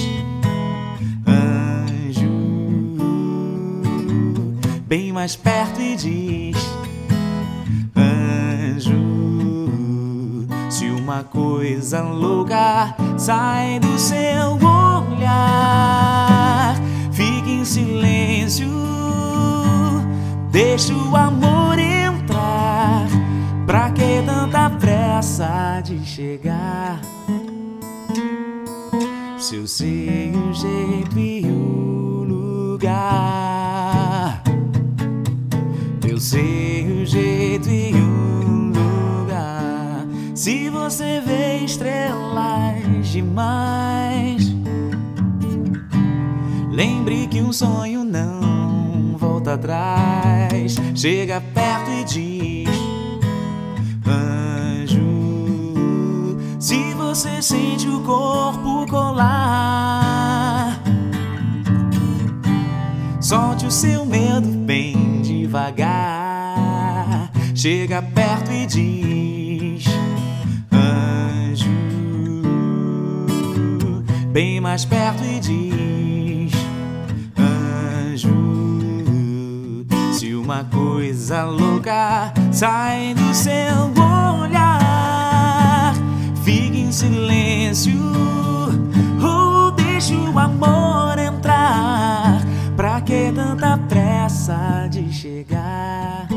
Anjo, 1.26 2.28
bem 4.86 5.10
mais 5.10 5.34
perto 5.34 5.80
e 5.80 5.96
diz: 5.96 6.58
Anjo, 7.96 9.00
se 10.68 10.90
uma 10.90 11.24
coisa 11.24 12.02
louca 12.02 12.94
sai 13.16 13.80
do 13.80 13.98
seu 13.98 14.58
olhar 14.62 16.03
silêncio. 17.64 18.68
Deixa 20.50 20.92
o 20.94 21.16
amor 21.16 21.78
entrar. 21.78 23.06
Pra 23.66 23.90
que 23.90 24.22
tanta 24.24 24.70
pressa 24.70 25.80
de 25.82 25.98
chegar? 26.04 27.00
Se 29.38 29.56
eu 29.56 29.66
sei 29.66 30.32
o 30.32 30.54
jeito 30.54 31.18
e 31.18 31.44
o 31.46 32.24
lugar, 32.26 34.42
eu 36.08 36.18
sei 36.18 37.02
o 37.02 37.04
jeito 37.04 37.68
e 37.68 37.92
o 37.92 38.72
lugar. 38.72 40.06
Se 40.34 40.70
você 40.70 41.20
vê 41.20 41.58
estrelas 41.64 43.08
demais 43.12 44.33
que 47.34 47.42
um 47.42 47.52
sonho 47.52 48.04
não 48.04 49.16
volta 49.18 49.54
atrás. 49.54 50.76
Chega 50.94 51.40
perto 51.40 51.90
e 51.90 52.04
diz: 52.04 52.68
Anjo, 54.06 55.00
se 56.60 56.94
você 56.94 57.42
sente 57.42 57.88
o 57.88 58.00
corpo 58.02 58.86
colar, 58.88 60.80
solte 63.20 63.66
o 63.66 63.70
seu 63.70 64.06
medo 64.06 64.46
bem 64.46 65.20
devagar. 65.20 66.12
Chega 67.52 68.00
perto 68.00 68.52
e 68.52 68.64
diz: 68.64 69.86
Anjo, 70.72 71.68
bem 74.30 74.60
mais 74.60 74.84
perto 74.84 75.24
e 75.24 75.40
diz. 75.40 75.83
Uma 80.44 80.62
coisa 80.64 81.44
louca 81.44 82.32
sai 82.52 83.14
do 83.14 83.34
seu 83.34 83.94
olhar. 84.42 85.94
Fique 86.44 86.80
em 86.80 86.92
silêncio 86.92 87.98
ou 89.22 89.70
deixe 89.72 90.14
o 90.14 90.38
amor 90.38 91.18
entrar. 91.18 92.42
Pra 92.76 93.00
que 93.00 93.32
tanta 93.34 93.78
pressa 93.88 94.86
de 94.90 95.10
chegar? 95.10 96.28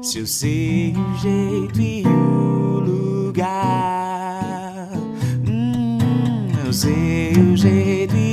Se 0.00 0.20
eu 0.20 0.26
sei 0.26 0.94
o 0.96 1.18
jeito 1.18 1.80
e 1.80 2.02
o 2.06 2.80
lugar, 2.80 3.46
hum, 5.46 6.48
eu 6.64 6.72
sei 6.72 7.32
o 7.32 7.54
jeito 7.56 8.16
e 8.16 8.25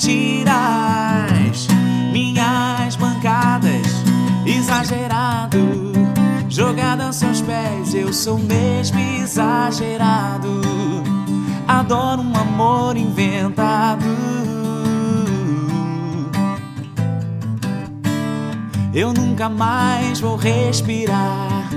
mentiras, 0.00 1.68
minhas 2.10 2.96
bancadas, 2.96 3.86
exagerado. 4.46 5.58
Jogada 6.48 7.04
aos 7.04 7.16
seus 7.16 7.42
pés, 7.42 7.94
eu 7.94 8.10
sou 8.10 8.38
mesmo 8.38 8.98
exagerado. 8.98 10.62
Adoro 11.68 12.22
um 12.22 12.34
amor 12.34 12.96
inventado. 12.96 14.06
Eu 18.94 19.12
nunca 19.12 19.50
mais 19.50 20.18
vou 20.18 20.36
respirar. 20.36 21.68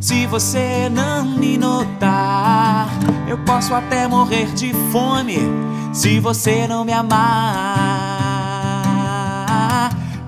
Se 0.00 0.26
você 0.26 0.90
não 0.90 1.24
me 1.24 1.56
notar, 1.56 2.88
eu 3.28 3.38
posso 3.38 3.72
até 3.72 4.08
morrer 4.08 4.52
de 4.54 4.74
fome. 4.90 5.38
Se 5.94 6.20
você 6.20 6.68
não 6.68 6.84
me 6.84 6.92
amar, 6.92 7.14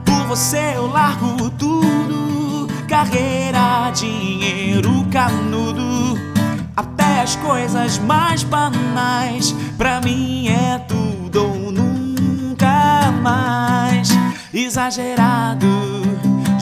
por 0.05 0.27
você 0.29 0.73
eu 0.77 0.87
largo 0.87 1.51
tudo: 1.51 2.67
carreira, 2.89 3.91
dinheiro, 3.91 5.05
canudo, 5.11 6.19
até 6.75 7.21
as 7.21 7.37
coisas 7.37 7.99
mais 7.99 8.43
banais. 8.43 9.55
Pra 9.77 10.01
mim 10.01 10.49
é 10.49 10.79
tudo 10.79 11.45
ou 11.45 11.71
nunca 11.71 13.13
mais. 13.23 14.09
Exagerado 14.55 15.67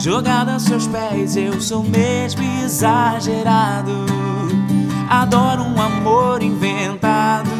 Jogada 0.05 0.53
aos 0.53 0.61
seus 0.61 0.85
pés, 0.85 1.35
eu 1.35 1.59
sou 1.59 1.81
mesmo 1.81 2.43
exagerado. 2.63 4.05
Adoro 5.09 5.63
um 5.63 5.81
amor 5.81 6.43
inventado. 6.43 7.54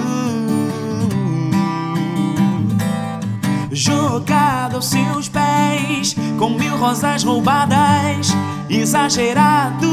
Jogada 3.76 4.78
aos 4.78 4.86
seus 4.86 5.28
pés, 5.28 6.16
com 6.40 6.52
mil 6.52 6.78
rosas 6.78 7.26
roubadas. 7.26 8.34
Exagerado, 8.70 9.86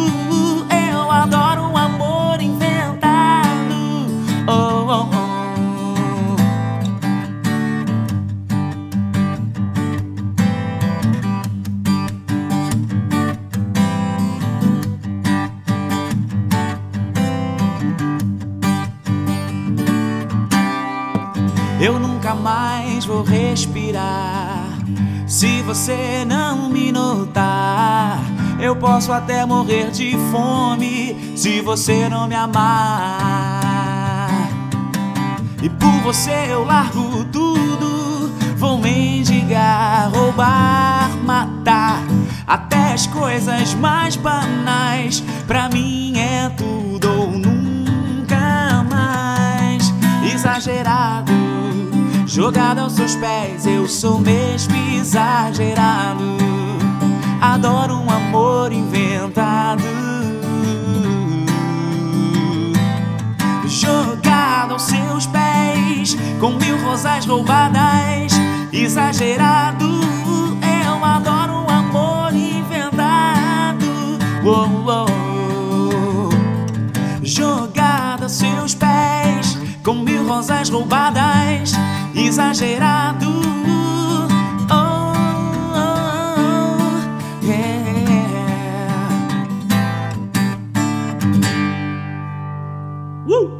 eu 0.70 1.10
adoro 1.10 1.62
um 1.62 1.76
amor 1.76 2.40
inventado. 2.40 3.74
Oh, 4.46 4.86
oh, 4.88 5.08
oh. 5.12 5.32
Eu 21.80 21.98
nunca 21.98 22.32
mais 22.32 22.91
vou 23.12 23.22
respirar. 23.22 24.78
Se 25.26 25.60
você 25.62 26.24
não 26.26 26.70
me 26.70 26.90
notar, 26.90 28.18
eu 28.58 28.74
posso 28.74 29.12
até 29.12 29.44
morrer 29.44 29.90
de 29.90 30.16
fome. 30.30 31.34
Se 31.36 31.60
você 31.60 32.08
não 32.08 32.26
me 32.26 32.34
amar, 32.34 33.50
e 35.62 35.68
por 35.68 35.92
você 36.02 36.46
eu 36.48 36.64
largo 36.64 37.24
tudo. 37.26 38.32
Vou 38.56 38.78
mendigar, 38.78 40.10
roubar, 40.10 41.10
matar. 41.24 42.02
Até 42.46 42.92
as 42.92 43.06
coisas 43.06 43.74
mais 43.74 44.16
banais, 44.16 45.22
pra 45.46 45.68
mim 45.68 46.14
é 46.16 46.48
tudo 46.50 47.08
ou 47.10 47.30
nunca 47.32 48.84
mais. 48.88 49.92
Exagerado 50.32 51.41
Jogada 52.32 52.80
aos 52.80 52.94
seus 52.94 53.14
pés, 53.16 53.66
eu 53.66 53.86
sou 53.86 54.18
mesmo 54.18 54.74
exagerado. 54.74 56.38
Adoro 57.38 57.96
um 57.96 58.08
amor 58.08 58.72
inventado. 58.72 59.82
Jogada 63.66 64.72
aos 64.72 64.80
seus 64.80 65.26
pés, 65.26 66.16
com 66.40 66.52
mil 66.52 66.82
rosas 66.82 67.26
roubadas. 67.26 68.32
Exagerado, 68.72 69.84
eu 70.86 71.04
adoro 71.04 71.52
um 71.52 71.68
amor 71.68 72.32
inventado. 72.32 73.84
Oh, 74.42 74.70
oh. 74.90 76.30
Jogada 77.22 78.24
aos 78.24 78.32
seus 78.32 78.74
pés, 78.74 79.58
com 79.84 79.96
mil 79.96 80.26
rosas 80.26 80.70
roubadas 80.70 81.74
exagerado. 82.32 83.26
Oh, 84.70 85.12
oh, 85.76 85.86
yeah. 87.44 87.82
Uh! 93.28 93.50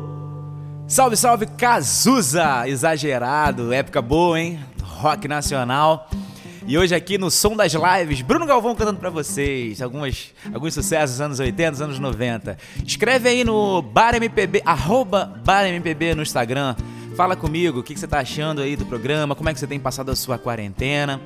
Salve, 0.89 1.17
salve, 1.19 1.47
Cazuza! 1.59 2.67
Exagerado, 2.67 3.75
época 3.75 4.01
boa, 4.01 4.41
hein? 4.41 4.59
Rock 4.83 5.29
nacional. 5.29 6.09
E 6.67 6.79
hoje 6.79 6.95
aqui 6.95 7.19
no 7.19 7.31
Som 7.31 7.55
das 7.55 7.75
Lives, 7.75 8.23
Bruno 8.23 8.47
Galvão 8.47 8.75
cantando 8.75 9.01
para 9.01 9.11
vocês 9.11 9.83
algumas, 9.83 10.33
alguns 10.55 10.73
sucessos 10.73 11.21
anos 11.21 11.39
80, 11.39 11.85
anos 11.85 11.99
90. 11.99 12.57
Escreve 12.87 13.29
aí 13.29 13.45
no 13.45 13.83
BarMPB, 13.83 14.63
arroba 14.65 15.27
BarMPB 15.45 16.15
no 16.15 16.23
Instagram. 16.23 16.75
Fala 17.15 17.37
comigo, 17.37 17.81
o 17.81 17.83
que 17.83 17.95
você 17.95 18.07
está 18.07 18.21
achando 18.21 18.63
aí 18.63 18.75
do 18.75 18.87
programa, 18.87 19.35
como 19.35 19.49
é 19.49 19.53
que 19.53 19.61
você 19.61 19.67
tem 19.67 19.79
passado 19.79 20.11
a 20.11 20.17
sua 20.17 20.39
quarentena. 20.39 21.21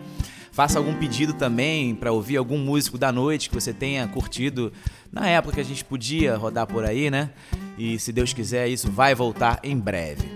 Faça 0.50 0.78
algum 0.78 0.94
pedido 0.94 1.32
também 1.32 1.94
para 1.94 2.10
ouvir 2.10 2.36
algum 2.38 2.58
músico 2.58 2.98
da 2.98 3.12
noite 3.12 3.48
que 3.48 3.54
você 3.54 3.72
tenha 3.72 4.06
curtido 4.08 4.72
na 5.12 5.28
época 5.28 5.54
que 5.54 5.60
a 5.60 5.64
gente 5.64 5.84
podia 5.84 6.36
rodar 6.36 6.66
por 6.66 6.84
aí, 6.84 7.08
né? 7.08 7.30
E 7.78 7.98
se 8.00 8.12
Deus 8.12 8.32
quiser, 8.32 8.66
isso 8.68 8.90
vai 8.90 9.14
voltar 9.14 9.60
em 9.62 9.78
breve. 9.78 10.28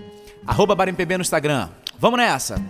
Arroba 0.47 0.73
BarMPB 0.73 1.17
no 1.17 1.21
Instagram. 1.21 1.69
Vamos 1.99 2.17
nessa! 2.17 2.61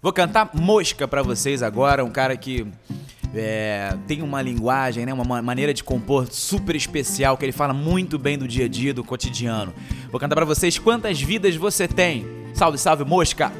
Vou 0.00 0.12
cantar 0.12 0.50
Mosca 0.54 1.06
para 1.06 1.22
vocês 1.22 1.62
agora, 1.62 2.04
um 2.04 2.10
cara 2.10 2.36
que 2.36 2.66
é, 3.34 3.96
tem 4.06 4.22
uma 4.22 4.42
linguagem, 4.42 5.06
né, 5.06 5.12
uma 5.12 5.42
maneira 5.42 5.72
de 5.72 5.82
compor 5.82 6.26
super 6.30 6.76
especial, 6.76 7.36
que 7.36 7.44
ele 7.44 7.52
fala 7.52 7.72
muito 7.72 8.18
bem 8.18 8.36
do 8.36 8.46
dia 8.46 8.66
a 8.66 8.68
dia, 8.68 8.92
do 8.92 9.02
cotidiano. 9.02 9.72
Vou 10.10 10.20
cantar 10.20 10.34
para 10.34 10.44
vocês 10.44 10.78
quantas 10.78 11.20
vidas 11.20 11.56
você 11.56 11.88
tem. 11.88 12.26
Salve, 12.54 12.78
salve, 12.78 13.04
mosca! 13.04 13.52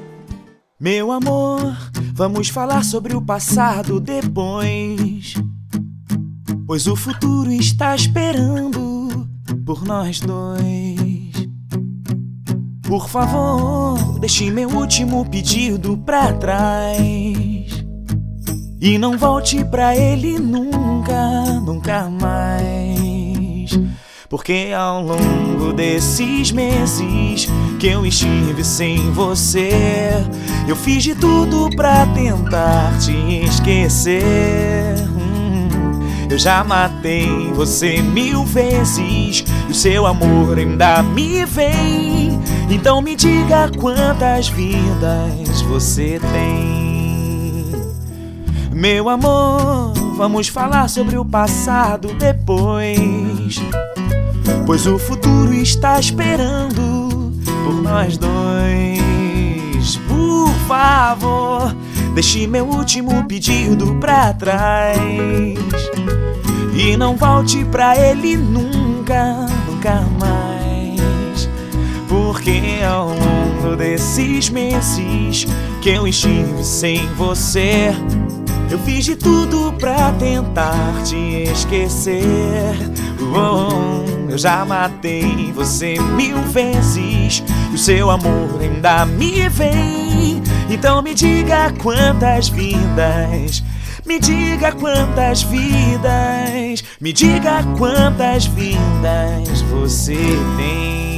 Meu 0.79 1.13
amor, 1.13 1.77
vamos 2.13 2.49
falar 2.49 2.85
sobre 2.85 3.15
o 3.15 3.23
passado 3.23 4.01
depois. 4.01 5.35
Pois 6.67 6.87
o 6.87 6.97
futuro 6.97 7.53
está 7.53 7.95
esperando 7.95 9.29
por 9.65 9.85
nós 9.85 10.21
dois. 10.21 11.49
Por 12.83 13.09
favor, 13.09 14.19
deixe 14.19 14.51
meu 14.51 14.69
último 14.69 15.25
pedido 15.31 15.97
pra 15.99 16.33
trás. 16.33 17.82
E 18.85 18.99
não 18.99 19.17
volte 19.17 19.65
pra 19.65 19.97
ele 19.97 20.41
nunca, 20.41 21.45
nunca 21.65 22.11
mais. 22.11 23.79
Porque 24.29 24.71
ao 24.77 25.01
longo 25.01 25.73
desses 25.73 26.51
meses 26.51 27.47
que 27.79 27.87
eu 27.87 28.05
estive 28.05 28.65
sem 28.65 29.13
você, 29.13 29.71
eu 30.67 30.75
fiz 30.75 31.05
de 31.05 31.15
tudo 31.15 31.71
pra 31.77 32.05
tentar 32.07 32.99
te 32.99 33.13
esquecer. 33.45 34.97
Hum, 35.17 35.69
eu 36.29 36.37
já 36.37 36.65
matei 36.65 37.53
você 37.55 38.03
mil 38.03 38.45
vezes 38.45 39.45
e 39.69 39.71
o 39.71 39.75
seu 39.75 40.07
amor 40.07 40.59
ainda 40.59 41.05
me 41.05 41.45
vem. 41.45 42.37
Então 42.69 43.01
me 43.01 43.15
diga 43.15 43.71
quantas 43.79 44.49
vidas 44.49 45.63
você 45.69 46.19
tem. 46.33 46.82
Meu 48.83 49.09
amor, 49.09 49.93
vamos 50.17 50.49
falar 50.49 50.89
sobre 50.89 51.17
o 51.17 51.25
passado 51.25 52.13
depois. 52.15 53.63
Pois 54.67 54.89
o 54.89 54.99
futuro 54.99 55.55
está 55.55 56.01
esperando 56.01 57.33
por 57.63 57.75
nós 57.81 58.19
dois. 58.19 59.97
Por 60.09 60.53
favor, 60.67 61.73
deixe 62.13 62.49
meu 62.49 62.67
último 62.67 63.25
pedido 63.29 63.95
pra 64.01 64.33
trás. 64.33 64.99
E 66.75 66.97
não 66.97 67.17
volte 67.17 67.65
pra 67.67 67.97
ele 67.97 68.37
nunca, 68.37 69.47
nunca 69.65 70.01
mais. 70.19 71.49
Porque 72.09 72.61
ao 72.85 73.11
longo 73.11 73.33
todos 73.63 73.87
esses 73.87 74.51
meses 74.51 75.47
que 75.81 75.91
eu 75.91 76.07
estive 76.07 76.65
sem 76.65 77.07
você. 77.15 77.95
Eu 78.73 78.79
fiz 78.79 79.05
de 79.05 79.15
tudo 79.17 79.71
pra 79.75 80.13
tentar 80.13 81.03
te 81.05 81.43
esquecer. 81.43 82.75
Oh, 83.21 84.31
eu 84.31 84.39
já 84.39 84.65
matei 84.65 85.53
você 85.55 86.01
mil 86.17 86.39
vezes. 86.45 87.45
E 87.71 87.75
o 87.75 87.79
seu 87.79 88.09
amor 88.09 88.63
ainda 88.63 89.05
me 89.05 89.47
vem. 89.51 90.43
Então 90.71 91.03
me 91.03 91.13
diga 91.13 91.71
quantas 91.83 92.49
vidas. 92.49 93.63
Me 94.07 94.19
diga 94.19 94.73
quantas 94.73 95.43
vidas. 95.43 96.83
Me 96.99 97.13
diga 97.13 97.63
quantas 97.77 98.47
vidas 98.47 99.61
você 99.71 100.17
tem. 100.57 101.12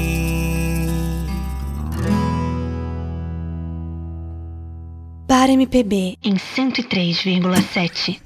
Para 5.44 5.52
MPB 5.52 6.16
em 6.24 6.37
103,7. 6.37 8.18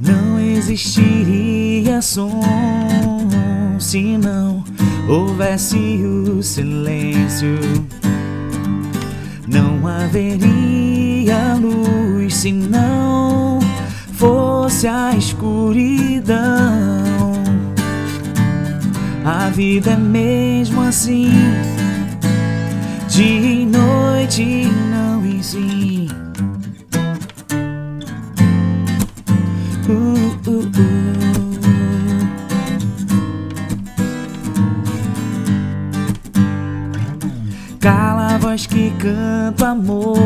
Não 0.00 0.40
existiria 0.40 2.00
som 2.00 2.93
se 3.94 4.18
não 4.18 4.64
houvesse 5.08 5.76
o 6.04 6.42
silêncio. 6.42 7.60
Não 9.46 9.86
haveria 9.86 11.54
luz 11.54 12.34
se 12.34 12.50
não 12.50 13.60
fosse 14.14 14.88
a 14.88 15.14
escuridão. 15.16 16.34
A 19.24 19.48
vida 19.50 19.92
é 19.92 19.96
mesmo 19.96 20.80
assim, 20.82 21.30
dia 23.08 23.62
e 23.62 23.64
noite 23.64 24.68
não 24.90 25.24
existe. 25.24 26.12
Uh, 29.88 30.50
uh, 30.50 30.64
uh. 30.64 30.93
A 38.34 38.38
voz 38.38 38.66
que 38.66 38.90
canta 38.98 39.68
amor, 39.68 40.18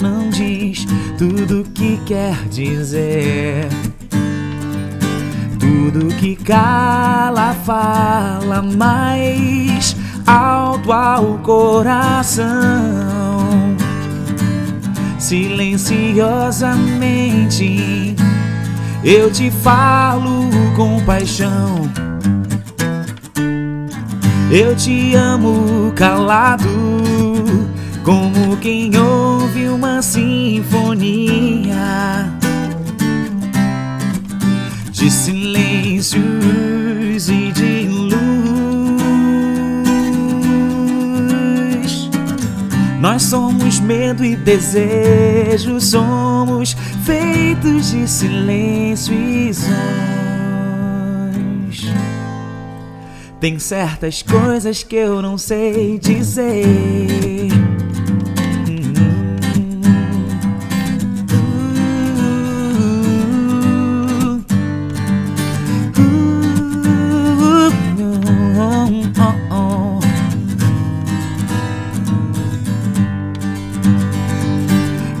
não 0.00 0.28
diz 0.28 0.84
tudo 1.16 1.62
que 1.72 2.00
quer 2.04 2.34
dizer. 2.48 3.68
Tudo 5.60 6.08
que 6.16 6.34
cala 6.34 7.54
fala 7.64 8.60
mais 8.60 9.94
alto 10.26 10.90
ao 10.90 11.38
coração. 11.38 12.44
Silenciosamente 15.18 18.16
eu 19.04 19.30
te 19.30 19.48
falo 19.50 20.50
com 20.74 20.98
paixão. 21.04 21.88
Eu 24.50 24.76
te 24.76 25.14
amo 25.14 25.92
calado, 25.96 26.68
como 28.04 28.56
quem 28.58 28.90
ouve 28.96 29.68
uma 29.68 30.02
sinfonia 30.02 31.74
de 34.92 35.10
silêncios 35.10 36.22
e 37.28 37.52
de 37.52 37.88
luz. 37.88 38.14
Nós 43.00 43.22
somos 43.22 43.80
medo 43.80 44.24
e 44.24 44.36
desejo, 44.36 45.80
somos 45.80 46.76
feitos 47.04 47.90
de 47.90 48.06
silêncio 48.06 49.14
e 49.14 49.52
som. 49.52 50.23
Tem 53.44 53.58
certas 53.58 54.22
coisas 54.22 54.82
que 54.82 54.96
eu 54.96 55.20
não 55.20 55.36
sei 55.36 55.98
dizer. 55.98 56.64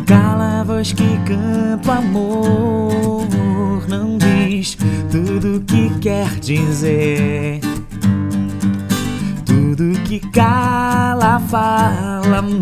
Cala 0.06 0.62
a 0.62 0.64
voz 0.64 0.94
que 0.94 1.18
canta 1.26 1.92
amor, 1.92 3.86
não 3.86 4.16
diz 4.16 4.78
tudo 5.10 5.62
que 5.66 5.90
quer 6.00 6.40
dizer. 6.40 7.23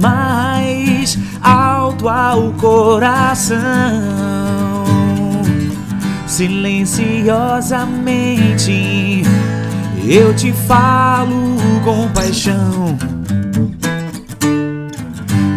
Mais 0.00 1.18
alto 1.42 2.08
ao 2.08 2.52
coração. 2.52 3.60
Silenciosamente 6.26 9.22
eu 10.08 10.34
te 10.34 10.52
falo 10.52 11.56
com 11.84 12.08
paixão. 12.08 12.96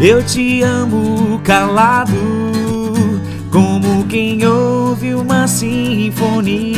Eu 0.02 0.22
te 0.24 0.62
amo 0.62 1.40
calado, 1.44 2.12
como 3.50 4.04
quem 4.06 4.46
ouve 4.46 5.16
uma 5.16 5.48
sinfonia 5.48 6.76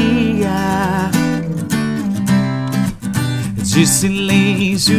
de 3.78 3.86
silêncios 3.86 4.98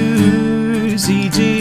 e 1.08 1.28
de 1.28 1.57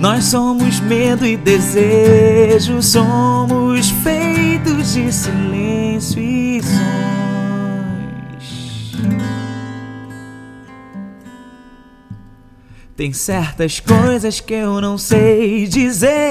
Nós 0.00 0.24
somos 0.24 0.80
medo 0.80 1.26
e 1.26 1.36
desejo, 1.36 2.82
somos 2.82 3.90
feitos 4.02 4.94
de 4.94 5.12
silêncio 5.12 6.18
e 6.18 6.62
sons. 6.62 6.80
Tem 12.96 13.12
certas 13.12 13.78
coisas 13.78 14.40
que 14.40 14.54
eu 14.54 14.80
não 14.80 14.96
sei 14.96 15.66
dizer. 15.66 16.30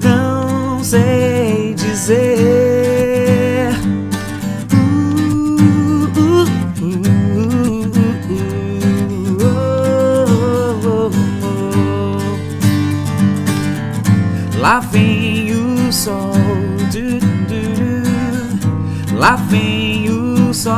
Não 0.00 0.84
sei 0.84 1.21
sol. 20.62 20.72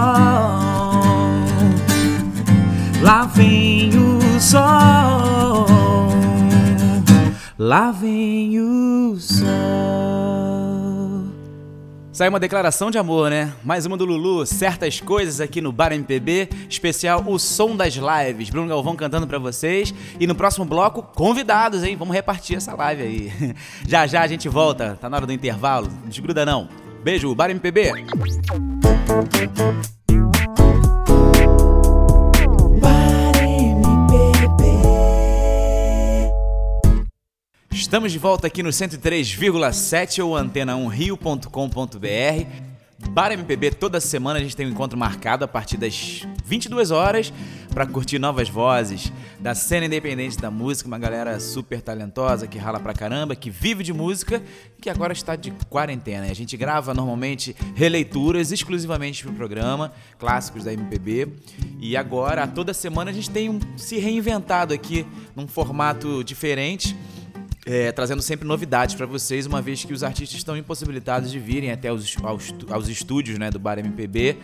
Lá 3.03 3.27
vem 3.27 3.91
o 3.95 4.41
sol, 4.41 5.67
lá 7.59 7.93
vem 7.93 8.59
o 8.59 9.15
sol. 9.21 9.45
Saiu 12.11 12.31
uma 12.31 12.41
declaração 12.41 12.91
de 12.91 12.97
amor, 12.97 13.29
né? 13.29 13.53
Mais 13.63 13.85
uma 13.85 13.97
do 13.97 14.07
Lulu, 14.07 14.47
certas 14.47 15.01
coisas 15.01 15.39
aqui 15.39 15.61
no 15.61 15.71
Bar 15.71 15.93
MPB, 15.93 16.49
especial 16.71 17.23
O 17.27 17.39
Som 17.39 17.77
das 17.77 17.95
Lives. 17.95 18.49
Bruno 18.49 18.69
Galvão 18.69 18.97
cantando 18.97 19.27
pra 19.27 19.39
vocês. 19.39 19.93
E 20.19 20.27
no 20.27 20.35
próximo 20.35 20.65
bloco, 20.65 21.03
convidados, 21.03 21.83
hein? 21.83 21.97
Vamos 21.97 22.15
repartir 22.15 22.57
essa 22.57 22.73
live 22.75 23.03
aí. 23.03 23.55
Já 23.87 24.07
já 24.07 24.23
a 24.23 24.27
gente 24.27 24.49
volta, 24.49 24.97
tá 24.99 25.11
na 25.11 25.19
hora 25.19 25.27
do 25.27 25.33
intervalo. 25.33 25.89
Não 26.03 26.09
desgruda 26.09 26.47
não. 26.47 26.84
Beijo, 27.05 27.33
Bar 27.35 27.51
MPB. 27.51 27.93
Estamos 37.71 38.11
de 38.11 38.19
volta 38.19 38.47
aqui 38.47 38.63
no 38.63 38.71
103,7 38.71 40.25
ou 40.25 40.33
antena1rio.com.br 40.33 42.74
Bar 43.11 43.33
MPB 43.33 43.71
toda 43.73 44.01
semana 44.01 44.39
a 44.39 44.43
gente 44.43 44.57
tem 44.57 44.67
um 44.67 44.71
encontro 44.71 44.99
marcado 44.99 45.45
a 45.45 45.49
partir 45.49 45.77
das 45.77 46.27
22 46.45 46.91
horas 46.91 47.33
para 47.73 47.87
curtir 47.87 48.19
novas 48.19 48.49
vozes 48.49 49.13
da 49.41 49.55
cena 49.55 49.87
independente 49.87 50.39
da 50.39 50.51
música, 50.51 50.87
uma 50.87 50.99
galera 50.99 51.39
super 51.39 51.81
talentosa 51.81 52.47
que 52.47 52.59
rala 52.59 52.81
pra 52.81 52.93
caramba, 52.93 53.37
que 53.37 53.51
vive 53.51 53.83
de 53.83 53.93
música, 53.93 54.43
que 54.81 54.91
agora 54.91 55.13
está 55.13 55.37
de 55.37 55.53
quarentena. 55.69 56.27
A 56.27 56.35
gente 56.35 56.57
grava 56.57 56.95
normalmente 56.95 57.55
releituras 57.75 58.53
exclusivamente 58.53 59.23
pro 59.23 59.33
programa, 59.33 59.93
clássicos 60.19 60.65
da 60.65 60.73
MPB, 60.73 61.29
e 61.81 61.97
agora 61.97 62.47
toda 62.47 62.73
semana 62.73 63.11
a 63.11 63.15
gente 63.15 63.31
tem 63.31 63.49
um, 63.49 63.59
se 63.77 63.99
reinventado 63.99 64.73
aqui 64.73 65.07
num 65.37 65.47
formato 65.47 66.25
diferente 66.25 66.97
é, 67.67 67.91
trazendo 67.93 68.21
sempre 68.21 68.47
novidades 68.47 68.95
para 68.95 69.07
vocês, 69.07 69.47
uma 69.47 69.63
vez 69.63 69.85
que 69.85 69.93
os 69.93 70.03
artistas 70.03 70.39
estão 70.39 70.57
impossibilitados 70.57 71.31
de 71.31 71.39
virem 71.39 71.71
até 71.71 71.93
os, 71.93 72.17
aos, 72.23 72.55
aos 72.71 72.89
estúdios 72.89 73.39
né, 73.39 73.51
do 73.51 73.59
Bar 73.59 73.79
MPB. 73.79 74.37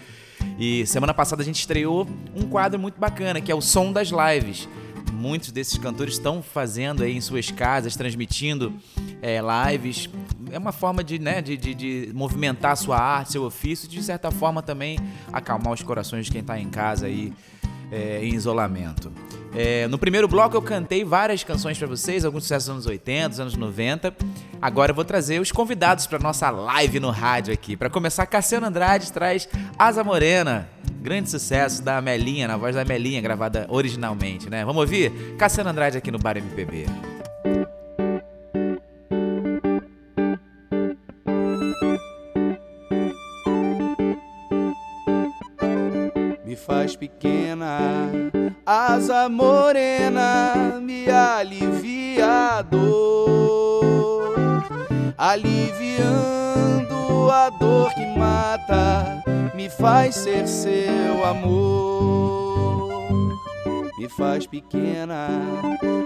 E 0.59 0.87
semana 0.87 1.13
passada 1.13 1.43
a 1.43 1.45
gente 1.45 1.61
estreou 1.61 2.09
um 2.35 2.49
quadro 2.49 2.79
muito 2.79 2.99
bacana, 2.99 3.41
que 3.41 3.53
é 3.53 3.55
o 3.55 3.61
Som 3.61 3.93
das 3.93 4.09
Lives. 4.09 4.69
Muitos 5.13 5.53
desses 5.53 5.77
cantores 5.77 6.15
estão 6.15 6.43
fazendo 6.43 7.03
aí 7.03 7.15
em 7.15 7.21
suas 7.21 7.51
casas, 7.51 7.95
transmitindo 7.95 8.73
é, 9.21 9.39
lives. 9.71 10.09
É 10.51 10.59
uma 10.59 10.73
forma 10.73 11.05
de, 11.05 11.19
né, 11.19 11.43
de, 11.43 11.59
de, 11.59 11.75
de 11.75 12.11
movimentar 12.15 12.75
sua 12.77 12.97
arte, 12.97 13.33
seu 13.33 13.45
ofício, 13.45 13.87
e 13.87 13.89
de 13.91 14.03
certa 14.03 14.31
forma 14.31 14.63
também 14.63 14.99
acalmar 15.31 15.75
os 15.75 15.83
corações 15.83 16.25
de 16.25 16.33
quem 16.33 16.41
está 16.41 16.59
em 16.59 16.71
casa 16.71 17.07
aí 17.07 17.35
é, 17.91 18.21
em 18.23 18.35
isolamento. 18.35 19.11
É, 19.55 19.89
no 19.89 19.99
primeiro 19.99 20.29
bloco 20.29 20.57
eu 20.57 20.63
cantei 20.63 21.05
várias 21.05 21.43
canções 21.43 21.77
para 21.77 21.89
vocês, 21.89 22.25
alguns 22.25 22.45
sucessos 22.45 22.67
dos 22.67 22.73
anos 22.73 22.87
80, 22.87 23.29
dos 23.29 23.41
anos 23.41 23.57
90. 23.57 24.15
Agora 24.63 24.93
eu 24.93 24.95
vou 24.95 25.05
trazer 25.05 25.41
os 25.41 25.51
convidados 25.51 26.07
para 26.07 26.19
nossa 26.19 26.51
live 26.51 27.01
no 27.01 27.11
rádio 27.11 27.53
aqui. 27.53 27.77
Para 27.77 27.91
começar, 27.91 28.27
Cassiano 28.27 28.67
Andrade 28.67 29.13
traz 29.13 29.49
Asa 29.79 30.05
Morena, 30.05 30.69
grande 31.01 31.31
sucesso 31.31 31.83
da 31.83 32.01
Melinha, 32.01 32.47
na 32.47 32.57
voz 32.57 32.77
da 32.77 32.85
Melinha, 32.85 33.21
gravada 33.21 33.67
originalmente, 33.69 34.49
né? 34.49 34.65
Vamos 34.65 34.81
ouvir? 34.81 35.35
Cassiano 35.37 35.71
Andrade 35.71 35.99
aqui 35.99 36.11
no 36.11 36.19
Bar 36.19 36.37
MPB. 36.37 37.20
Faz 46.71 46.95
pequena 46.95 48.11
asa 48.65 49.29
morena 49.29 50.79
me 50.81 51.11
alivia 51.11 52.59
a 52.59 52.63
dor, 52.63 54.37
aliviando 55.19 56.15
a 57.33 57.51
dor 57.51 57.93
que 57.93 58.07
mata, 58.17 59.21
me 59.53 59.69
faz 59.69 60.15
ser 60.15 60.47
seu 60.47 61.27
amor. 61.27 62.89
Me 63.99 64.09
faz 64.09 64.47
pequena, 64.47 65.27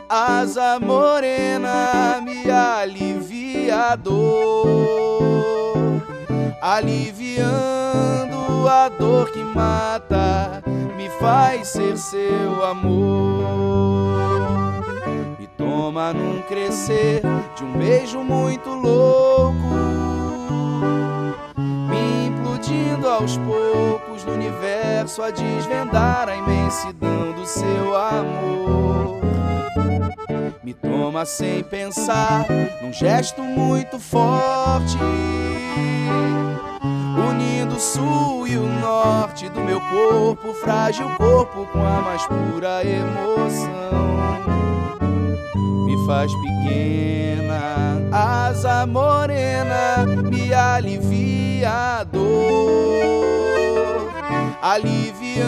asa 0.08 0.80
morena 0.80 2.22
me 2.24 2.50
alivia 2.50 3.92
a 3.92 3.96
dor, 3.96 5.76
aliviando 6.62 8.43
a 8.68 8.88
dor 8.88 9.30
que 9.30 9.42
mata 9.42 10.62
faz 11.24 11.68
ser 11.68 11.96
seu 11.96 12.64
amor. 12.64 13.42
Me 15.38 15.46
toma 15.56 16.12
num 16.12 16.42
crescer 16.42 17.22
de 17.56 17.64
um 17.64 17.78
beijo 17.78 18.18
muito 18.18 18.68
louco, 18.70 19.56
me 21.56 22.26
implodindo 22.26 23.08
aos 23.08 23.38
poucos 23.38 24.24
no 24.24 24.34
universo 24.34 25.22
a 25.22 25.30
desvendar 25.30 26.28
a 26.28 26.36
imensidão 26.36 27.32
do 27.32 27.46
seu 27.46 27.96
amor. 27.96 29.20
Me 30.62 30.74
toma 30.74 31.24
sem 31.24 31.62
pensar, 31.62 32.46
num 32.82 32.92
gesto 32.92 33.42
muito 33.42 33.98
forte 33.98 34.98
unindo 37.20 37.76
o 37.76 37.80
sul 37.80 38.46
e 38.46 38.56
o 38.56 38.66
norte 38.66 39.48
do 39.48 39.60
meu 39.60 39.80
corpo, 39.80 40.54
frágil 40.54 41.08
corpo 41.16 41.66
com 41.72 41.84
a 41.84 42.00
mais 42.00 42.26
pura 42.26 42.84
emoção. 42.84 44.14
Me 45.86 46.06
faz 46.06 46.32
pequena, 46.32 48.00
asa 48.12 48.86
morena, 48.86 50.04
me 50.30 50.52
alivia 50.52 52.00
a 52.00 52.04
dor, 52.04 54.10
aliviando 54.62 55.44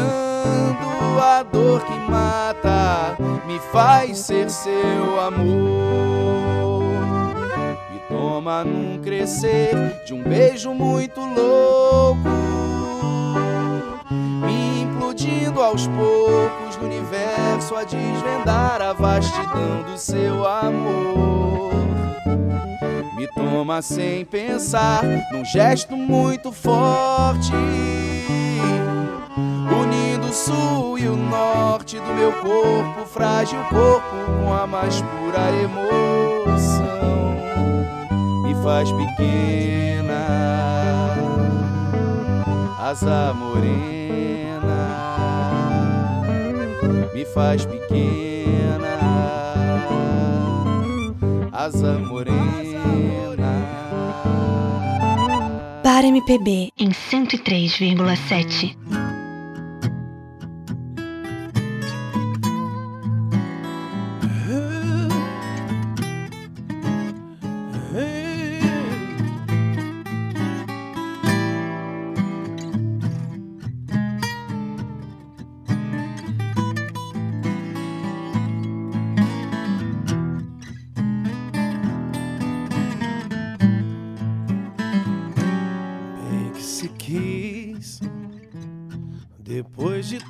a 1.21 1.43
dor 1.43 1.81
que 1.83 2.11
mata, 2.11 3.17
me 3.47 3.59
faz 3.73 4.19
ser 4.19 4.51
seu 4.51 5.21
amor 5.21 6.96
toma 8.17 8.65
num 8.65 8.99
crescer 9.03 9.75
de 10.07 10.15
um 10.15 10.23
beijo 10.23 10.73
muito 10.73 11.21
louco, 11.21 12.29
me 14.11 14.83
implodindo 14.83 15.61
aos 15.61 15.87
poucos 15.87 16.77
no 16.81 16.87
universo 16.87 17.77
a 17.77 17.85
desvendar 17.85 18.81
a 18.81 18.95
vastidão 18.95 19.83
do 19.83 19.99
seu 19.99 20.47
amor. 20.47 21.75
Me 23.17 23.27
toma 23.35 23.83
sem 23.83 24.25
pensar 24.25 25.03
num 25.31 25.45
gesto 25.45 25.95
muito 25.95 26.51
forte, 26.53 27.53
unindo 29.79 30.29
o 30.29 30.33
sul 30.33 30.99
e 30.99 31.07
o 31.07 31.17
norte 31.17 31.99
do 31.99 32.15
meu 32.15 32.33
corpo, 32.33 33.05
frágil 33.07 33.63
corpo 33.65 34.17
com 34.43 34.55
a 34.55 34.67
mais 34.67 35.03
pura 35.03 35.51
emoção 35.63 36.86
faz 38.67 38.91
pequena, 38.91 40.27
asa 42.81 43.33
morena, 43.33 44.83
me 47.15 47.25
faz 47.27 47.65
pequena, 47.65 48.99
asa 51.53 51.93
morena. 51.93 53.53
Para 55.85 56.09
MPB 56.09 56.73
em 56.77 56.91
103,7. 56.91 59.06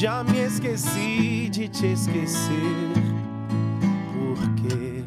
Já 0.00 0.22
me 0.22 0.38
esqueci 0.38 1.48
de 1.50 1.66
te 1.66 1.86
esquecer. 1.86 2.92
Porque 4.14 5.02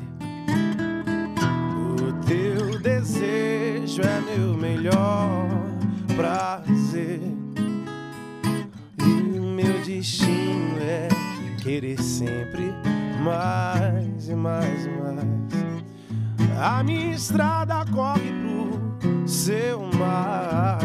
o 2.04 2.12
teu 2.26 2.78
desejo 2.78 4.02
é 4.02 4.20
meu 4.20 4.54
melhor 4.58 5.48
prazer. 6.18 7.22
E 9.00 9.40
meu 9.40 9.82
destino 9.86 10.76
querer 11.64 12.02
sempre 12.02 12.74
mais 13.24 14.28
e 14.28 14.36
mais 14.36 14.86
e 14.86 14.90
mais. 14.90 16.60
A 16.62 16.84
minha 16.84 17.16
estrada 17.16 17.86
corre 17.94 18.30
pro 18.42 19.26
seu 19.26 19.84
mar. 19.98 20.80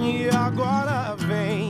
E 0.00 0.28
agora 0.34 1.14
vem 1.16 1.67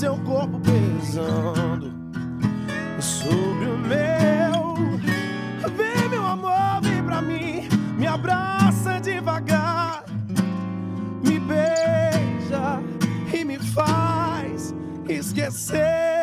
seu 0.00 0.16
corpo 0.20 0.58
pesando 0.60 1.92
sobre 3.02 3.66
o 3.66 3.76
meu. 3.76 4.96
Vem, 5.76 6.08
meu 6.08 6.24
amor, 6.24 6.80
vem 6.80 7.04
pra 7.04 7.20
mim, 7.20 7.68
me 7.98 8.06
abraça 8.06 8.98
devagar, 8.98 10.04
me 11.22 11.38
beija 11.38 12.80
e 13.30 13.44
me 13.44 13.58
faz 13.58 14.74
esquecer. 15.06 16.19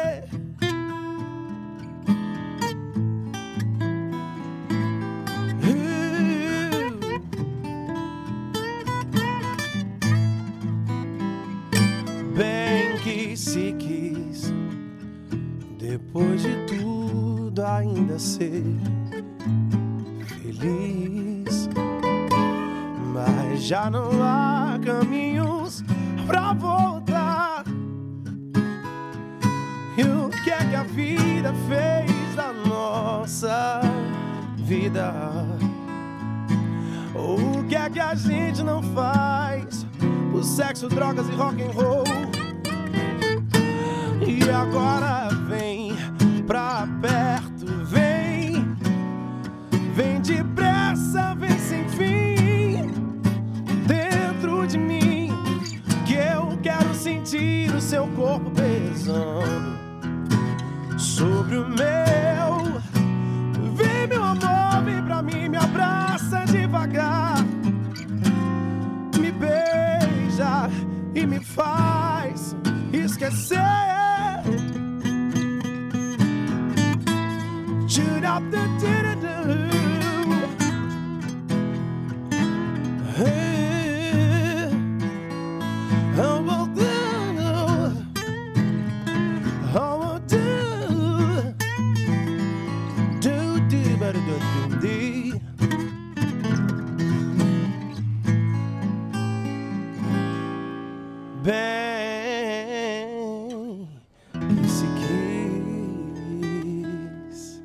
Ainda 17.98 18.20
ser 18.20 18.64
feliz. 20.28 21.68
Mas 23.14 23.64
já 23.64 23.90
não 23.90 24.22
há 24.22 24.80
caminhos 24.84 25.84
pra 26.28 26.54
voltar. 26.54 27.64
E 29.98 30.04
o 30.04 30.30
que 30.44 30.52
é 30.52 30.58
que 30.58 30.76
a 30.76 30.84
vida 30.84 31.54
fez 31.68 32.36
da 32.36 32.54
nossa 32.54 33.82
vida? 34.58 35.12
O 37.16 37.64
que 37.64 37.76
é 37.76 37.90
que 37.90 38.00
a 38.00 38.14
gente 38.14 38.62
não 38.64 38.84
faz 38.94 39.88
por 40.32 40.44
sexo, 40.44 40.88
drogas 40.88 41.28
e 41.28 41.32
rock 41.32 41.64
and 41.64 41.72
roll? 41.72 42.04
E 44.22 44.50
agora 44.52 45.17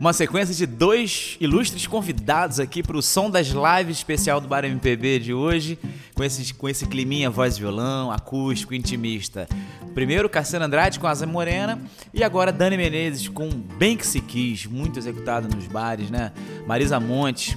Uma 0.03 0.12
sequência 0.12 0.53
de 0.53 0.66
dois 0.66 1.36
ilustres 1.40 1.86
convidados 1.86 2.59
aqui 2.59 2.82
para 2.82 2.96
o 2.96 3.00
som 3.00 3.30
das 3.30 3.46
lives 3.46 3.98
especial 3.98 4.40
do 4.40 4.48
Bar 4.48 4.64
MPB 4.64 5.20
de 5.20 5.32
hoje, 5.32 5.78
com 6.12 6.24
esse, 6.24 6.53
com 6.55 6.68
esse 6.68 6.86
climinha 6.86 7.30
voz 7.30 7.57
violão, 7.57 8.11
acústico, 8.11 8.74
intimista. 8.74 9.46
Primeiro, 9.94 10.28
Cassiano 10.28 10.64
Andrade 10.64 10.98
com 10.98 11.07
Asa 11.07 11.24
Morena 11.24 11.80
e 12.12 12.24
agora 12.24 12.50
Dani 12.50 12.76
Menezes 12.76 13.28
com 13.28 13.48
Bem 13.48 13.96
Que 13.96 14.05
Se 14.05 14.20
Quis, 14.20 14.66
muito 14.66 14.98
executado 14.98 15.46
nos 15.55 15.68
bares, 15.68 16.11
né? 16.11 16.32
Marisa 16.66 16.98
Monte. 16.98 17.57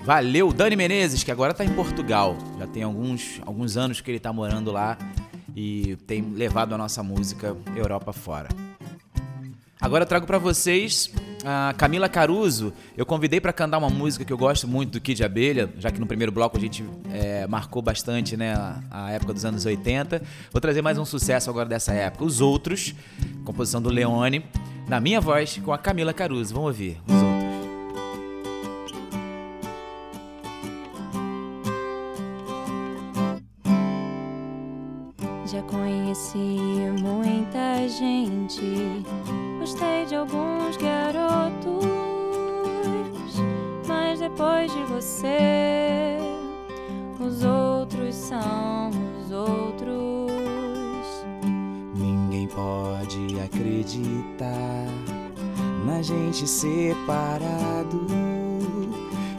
Valeu, 0.00 0.50
Dani 0.54 0.74
Menezes, 0.74 1.22
que 1.22 1.30
agora 1.30 1.52
está 1.52 1.66
em 1.66 1.74
Portugal. 1.74 2.34
Já 2.58 2.66
tem 2.66 2.82
alguns, 2.82 3.42
alguns 3.44 3.76
anos 3.76 4.00
que 4.00 4.10
ele 4.10 4.16
está 4.16 4.32
morando 4.32 4.72
lá 4.72 4.96
e 5.54 5.96
tem 6.06 6.32
levado 6.32 6.74
a 6.74 6.78
nossa 6.78 7.02
música 7.02 7.54
Europa 7.76 8.10
fora. 8.14 8.48
Agora 9.80 10.02
eu 10.02 10.08
trago 10.08 10.26
pra 10.26 10.38
vocês 10.38 11.10
a 11.44 11.72
Camila 11.76 12.08
Caruso. 12.08 12.72
Eu 12.96 13.06
convidei 13.06 13.40
pra 13.40 13.52
cantar 13.52 13.78
uma 13.78 13.88
música 13.88 14.24
que 14.24 14.32
eu 14.32 14.38
gosto 14.38 14.66
muito 14.66 14.92
do 14.92 15.00
Kid 15.00 15.22
Abelha, 15.22 15.70
já 15.78 15.90
que 15.90 16.00
no 16.00 16.06
primeiro 16.06 16.32
bloco 16.32 16.56
a 16.56 16.60
gente 16.60 16.84
é, 17.12 17.46
marcou 17.46 17.80
bastante 17.80 18.36
né, 18.36 18.54
a 18.90 19.12
época 19.12 19.32
dos 19.32 19.44
anos 19.44 19.64
80. 19.64 20.20
Vou 20.50 20.60
trazer 20.60 20.82
mais 20.82 20.98
um 20.98 21.04
sucesso 21.04 21.48
agora 21.48 21.68
dessa 21.68 21.92
época. 21.92 22.24
Os 22.24 22.40
Outros, 22.40 22.92
composição 23.44 23.80
do 23.80 23.88
Leone, 23.88 24.44
na 24.88 25.00
minha 25.00 25.20
voz 25.20 25.60
com 25.64 25.72
a 25.72 25.78
Camila 25.78 26.12
Caruso. 26.12 26.54
Vamos 26.54 26.68
ouvir 26.68 27.00
Os 27.06 27.14
Outros. 27.14 27.28
Já 35.50 35.62
conheci 35.62 36.38
muita 37.00 37.88
gente, 37.88 39.02
gostei 39.68 40.06
de 40.06 40.14
alguns 40.14 40.78
garotos, 40.78 41.84
mas 43.86 44.18
depois 44.18 44.72
de 44.72 44.82
você, 44.84 46.16
os 47.20 47.44
outros 47.44 48.14
são 48.14 48.88
os 49.20 49.30
outros. 49.30 50.32
Ninguém 51.94 52.46
pode 52.46 53.38
acreditar 53.44 54.86
na 55.84 56.00
gente 56.00 56.48
separado. 56.48 58.06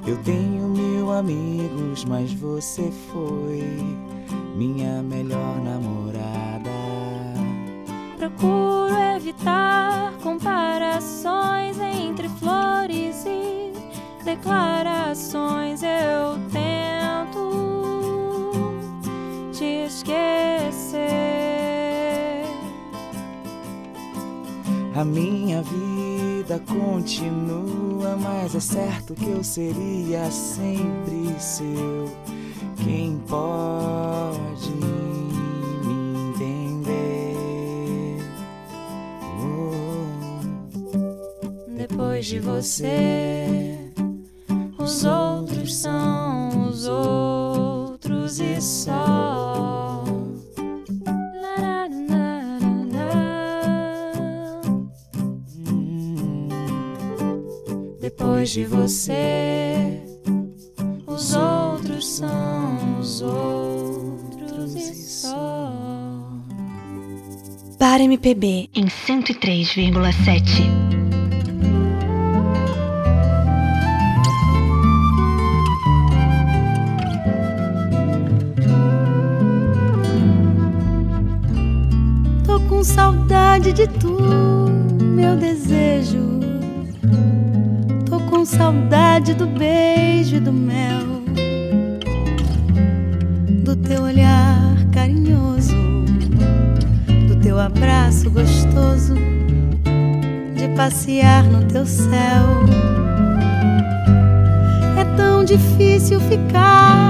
Eu 0.06 0.18
tenho 0.24 0.68
mil 0.68 1.12
amigos, 1.12 2.06
mas 2.06 2.32
você 2.34 2.92
foi 3.12 3.98
minha 4.56 5.02
melhor 5.02 5.60
namorada. 5.60 6.49
Procuro 8.20 8.94
evitar 9.16 10.12
comparações 10.22 11.80
entre 11.80 12.28
flores 12.28 13.24
e 13.26 13.72
declarações. 14.26 15.82
Eu 15.82 16.38
tento 16.52 18.52
te 19.54 19.86
esquecer. 19.86 21.00
A 24.94 25.06
minha 25.06 25.64
vida 25.64 26.62
continua, 26.68 28.18
mas 28.22 28.54
é 28.54 28.60
certo 28.60 29.14
que 29.14 29.30
eu 29.30 29.42
seria 29.46 30.30
sempre 30.30 31.34
seu. 31.40 32.12
Quem 32.84 33.18
pode 33.30 33.59
de 42.30 42.40
você, 42.40 43.76
os 44.78 45.04
outros 45.04 45.74
são 45.74 46.70
os 46.70 46.88
outros 46.88 48.40
e 48.40 48.62
só. 48.62 50.04
Depois 58.00 58.52
de 58.52 58.64
você, 58.64 60.00
os 61.08 61.36
outros 61.36 62.08
são 62.08 63.00
os 63.00 63.24
outros 63.24 64.76
e 64.76 64.94
só. 64.94 65.74
Bar 67.80 68.00
MPB 68.00 68.70
em 68.76 68.86
103,7. 68.86 71.29
Saudade 83.70 83.74
de 83.74 83.88
tu, 84.00 84.18
meu 85.00 85.36
desejo. 85.36 86.40
Tô 88.06 88.20
com 88.22 88.46
saudade 88.46 89.34
do 89.34 89.46
beijo 89.46 90.38
e 90.38 90.40
do 90.40 90.52
mel, 90.52 91.22
do 93.64 93.76
teu 93.76 94.04
olhar 94.04 94.60
carinhoso, 94.92 95.76
do 97.28 97.36
teu 97.42 97.60
abraço 97.60 98.30
gostoso, 98.32 99.16
de 100.56 100.68
passear 100.76 101.44
no 101.44 101.64
teu 101.66 101.86
céu. 101.86 102.46
É 104.98 105.06
tão 105.16 105.44
difícil 105.44 106.20
ficar 106.22 107.09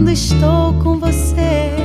Quando 0.00 0.12
estou 0.12 0.72
com 0.82 0.98
você, 0.98 1.79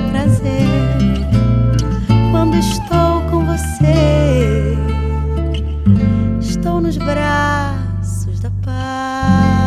prazer 0.00 0.68
quando 2.30 2.56
estou 2.56 3.22
com 3.30 3.44
você. 3.44 4.76
Estou 6.40 6.80
nos 6.80 6.96
braços 6.96 8.40
da 8.40 8.50
paz. 8.50 9.64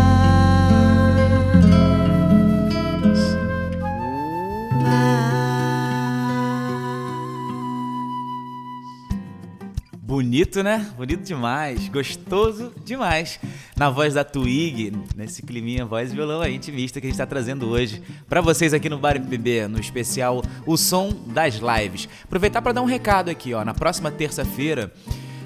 Bonito, 10.02 10.64
né? 10.64 10.92
Bonito 10.98 11.24
demais. 11.24 11.88
Gostoso 11.90 12.74
demais. 12.84 13.40
Na 13.78 13.92
voz 13.92 14.16
da 14.16 14.24
Twig, 14.24 14.92
nesse 15.16 15.44
climinha 15.44 15.86
voz 15.86 16.12
e 16.12 16.16
violão 16.16 16.42
aí, 16.42 16.56
intimista 16.56 17.00
que 17.00 17.06
a 17.06 17.10
gente 17.12 17.18
tá 17.18 17.28
trazendo 17.28 17.70
hoje 17.70 18.02
pra 18.28 18.42
vocês 18.42 18.74
aqui 18.74 18.90
no 18.90 18.98
Bar 18.98 19.18
MPB, 19.18 19.68
no 19.68 19.80
especial 19.80 20.42
O 20.66 20.76
Som 20.76 21.14
das 21.28 21.60
Lives. 21.60 22.10
Aproveitar 22.24 22.60
pra 22.60 22.72
dar 22.72 22.82
um 22.82 22.86
recado 22.86 23.30
aqui, 23.30 23.54
ó. 23.54 23.64
Na 23.64 23.76
próxima 23.76 24.10
terça-feira 24.10 24.92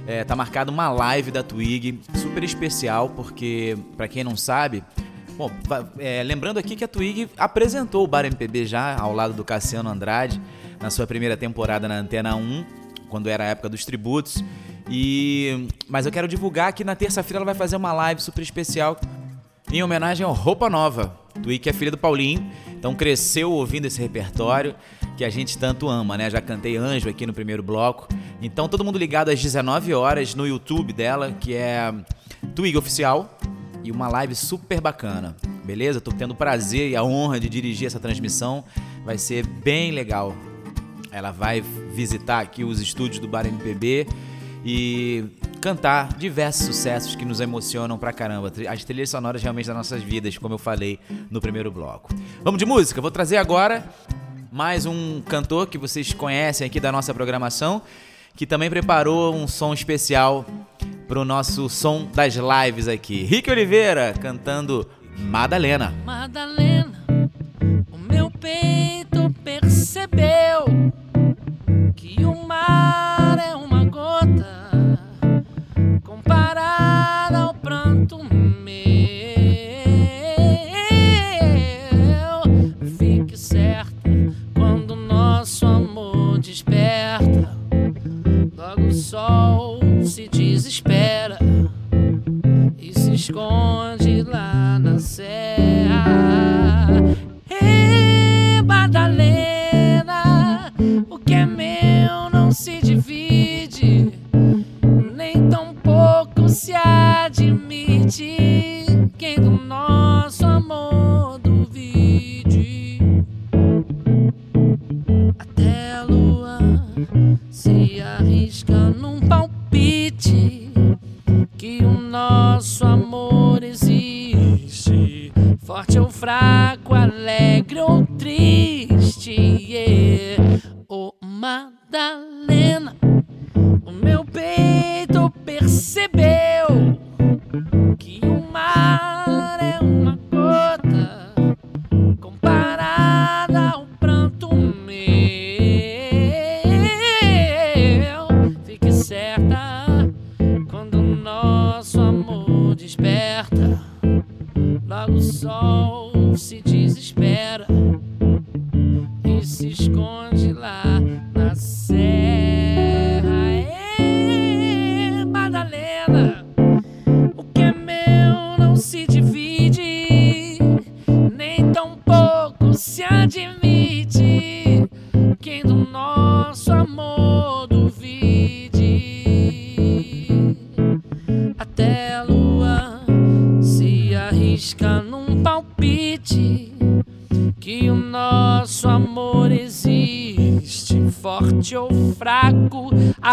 é, 0.08 0.24
tá 0.24 0.34
marcada 0.34 0.72
uma 0.72 0.90
live 0.90 1.30
da 1.30 1.44
Twig, 1.44 2.00
super 2.16 2.42
especial, 2.42 3.10
porque, 3.10 3.78
pra 3.98 4.08
quem 4.08 4.24
não 4.24 4.38
sabe, 4.38 4.82
Bom, 5.38 5.50
é, 5.98 6.22
lembrando 6.24 6.58
aqui 6.58 6.76
que 6.76 6.84
a 6.84 6.88
Twig 6.88 7.28
apresentou 7.36 8.04
o 8.04 8.08
Bar 8.08 8.26
MPB 8.26 8.66
já 8.66 8.96
ao 8.98 9.14
lado 9.14 9.34
do 9.34 9.44
Cassiano 9.44 9.90
Andrade 9.90 10.40
na 10.80 10.90
sua 10.90 11.08
primeira 11.08 11.36
temporada 11.36 11.88
na 11.88 11.96
Antena 11.96 12.36
1, 12.36 12.66
quando 13.10 13.28
era 13.28 13.44
a 13.44 13.48
época 13.48 13.68
dos 13.68 13.84
tributos. 13.84 14.44
E 14.90 15.68
mas 15.88 16.06
eu 16.06 16.12
quero 16.12 16.28
divulgar 16.28 16.74
que 16.74 16.84
na 16.84 16.96
terça-feira 16.96 17.40
ela 17.40 17.46
vai 17.46 17.56
fazer 17.56 17.76
uma 17.76 17.94
live 17.94 18.22
super 18.22 18.42
especial 18.42 19.00
em 19.72 19.82
homenagem 19.82 20.26
ao 20.26 20.34
Roupa 20.34 20.70
Nova. 20.70 21.16
Twig 21.42 21.70
é 21.70 21.74
filha 21.74 21.92
do 21.92 21.98
Paulinho, 21.98 22.46
então 22.72 22.94
cresceu 22.94 23.52
ouvindo 23.52 23.86
esse 23.86 24.02
repertório 24.02 24.76
que 25.16 25.24
a 25.24 25.30
gente 25.30 25.58
tanto 25.58 25.88
ama, 25.88 26.18
né? 26.18 26.30
Já 26.30 26.42
cantei 26.42 26.76
Anjo 26.76 27.10
aqui 27.10 27.26
no 27.26 27.34
primeiro 27.34 27.64
bloco. 27.64 28.08
Então 28.42 28.68
todo 28.68 28.84
mundo 28.84 28.98
ligado 28.98 29.30
às 29.30 29.42
19 29.42 29.94
horas 29.94 30.36
no 30.36 30.48
YouTube 30.48 30.92
dela, 30.92 31.32
que 31.32 31.54
é 31.54 31.94
Twig 32.56 32.78
Oficial 32.78 33.38
e 33.84 33.92
uma 33.92 34.08
live 34.08 34.36
super 34.36 34.82
bacana, 34.82 35.36
beleza? 35.64 36.02
Tô 36.02 36.12
tendo 36.12 36.32
o 36.32 36.36
prazer 36.36 36.90
e 36.90 36.96
a 36.96 37.04
honra 37.04 37.40
de 37.40 37.50
dirigir 37.50 37.88
essa 37.88 38.00
transmissão, 38.00 38.64
vai 39.06 39.18
ser 39.18 39.46
bem 39.46 39.92
legal. 39.92 40.36
Ela 41.12 41.32
vai 41.32 41.62
visitar 41.62 42.40
aqui 42.40 42.64
os 42.64 42.80
estúdios 42.80 43.20
do 43.20 43.28
Bar 43.28 43.46
MPB 43.46 44.08
e 44.66 45.26
cantar 45.62 46.14
diversos 46.18 46.66
sucessos 46.66 47.16
que 47.16 47.26
nos 47.26 47.40
emocionam 47.40 47.98
pra 47.98 48.12
caramba. 48.12 48.52
As 48.70 48.84
trilhas 48.84 49.10
sonoras 49.10 49.42
realmente 49.42 49.68
das 49.68 49.76
nossas 49.76 50.02
vidas, 50.02 50.38
como 50.38 50.56
eu 50.56 50.58
falei 50.58 51.00
no 51.30 51.40
primeiro 51.40 51.72
bloco. 51.72 52.14
Vamos 52.44 52.60
de 52.60 52.66
música? 52.66 53.00
Vou 53.02 53.12
trazer 53.12 53.38
agora 53.38 53.86
mais 54.52 54.86
um 54.86 55.22
cantor 55.22 55.68
que 55.68 55.78
vocês 55.78 56.14
conhecem 56.14 56.68
aqui 56.68 56.80
da 56.80 56.92
nossa 56.92 57.14
programação, 57.14 57.82
que 58.36 58.46
também 58.46 58.70
preparou 58.70 59.34
um 59.34 59.48
som 59.48 59.74
especial 59.74 60.46
pro 61.08 61.24
nosso 61.24 61.70
som 61.70 62.08
das 62.14 62.36
lives 62.36 62.88
aqui. 62.88 63.24
Rick 63.24 63.50
Oliveira 63.50 64.14
cantando 64.20 64.88
Madalena. 65.18 65.94
Madalena, 66.06 67.06
o 67.92 67.98
meu 67.98 68.30
peito 68.32 69.11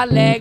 alegre. 0.02 0.37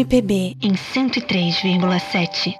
MPB 0.00 0.56
em 0.62 0.72
103,7. 0.72 2.54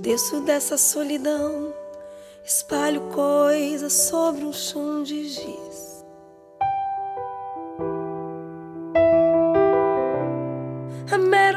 Desço 0.00 0.40
dessa 0.40 0.78
solidão, 0.78 1.74
espalho 2.42 3.02
coisas 3.10 3.92
sobre 3.92 4.44
um 4.46 4.52
chão 4.52 5.02
de 5.02 5.28
giz. 5.28 5.85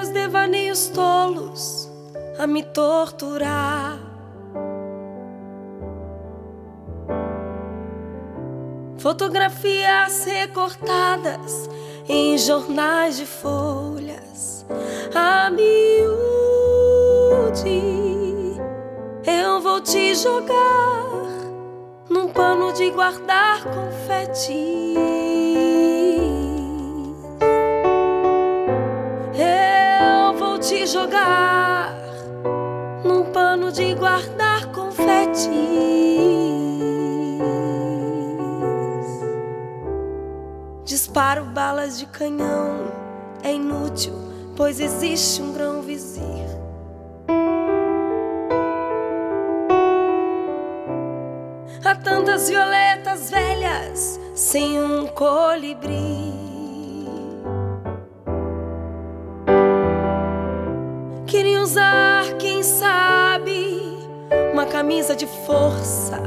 meus 0.10 0.12
devaneios 0.12 0.88
tolos 0.88 1.90
a 2.38 2.48
me 2.48 2.64
torturar. 2.64 4.00
Fotografias 8.98 10.26
recortadas 10.26 11.70
em 12.08 12.38
jornais 12.38 13.18
de 13.18 13.26
folhas 13.26 14.66
a 15.16 15.50
miúde. 15.50 15.70
Eu 19.26 19.62
vou 19.62 19.82
te 19.82 20.16
jogar 20.16 21.06
num 22.10 22.28
pano 22.30 22.74
de 22.74 22.90
guardar 22.92 23.64
confetes. 23.64 24.50
Hey 29.42 29.79
jogar 30.90 31.94
num 33.06 33.32
pano 33.32 33.72
de 33.72 33.94
guardar 33.94 34.66
confetes. 34.72 35.48
Disparo 40.84 41.46
balas 41.46 42.00
de 42.00 42.08
canhão, 42.08 42.88
é 43.44 43.54
inútil, 43.54 44.14
pois 44.56 44.80
existe 44.80 45.44
um 45.44 45.54
grão 45.54 45.84
vizir. 45.84 46.24
Há 51.86 51.96
tantas 51.96 52.50
violetas 52.50 53.30
velhas 53.30 54.20
sem 54.34 54.82
um 54.82 55.06
colibri. 55.06 56.49
Queria 61.30 61.62
usar, 61.62 62.24
quem 62.40 62.64
sabe, 62.64 64.00
uma 64.52 64.66
camisa 64.66 65.16
de 65.16 65.28
força. 65.28 66.20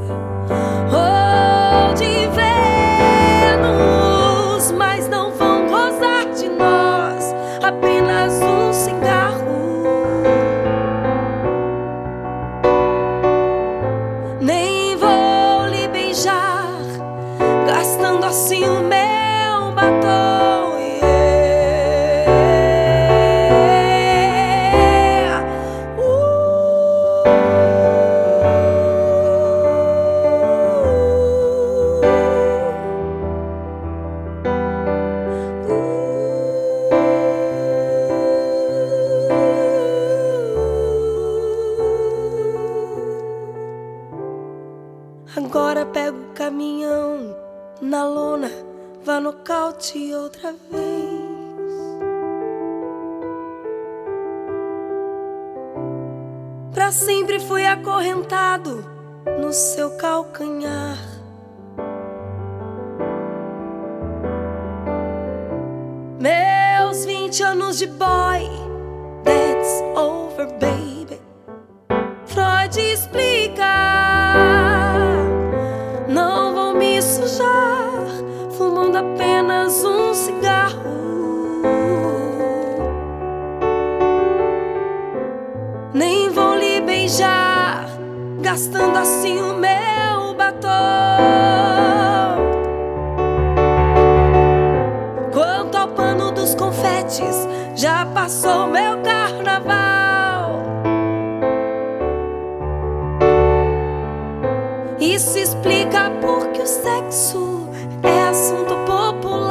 Isso 104.99 105.37
explica 105.37 106.11
porque 106.21 106.61
o 106.61 106.67
sexo 106.67 107.69
é 108.03 108.29
assunto 108.29 108.75
popular. 108.85 109.42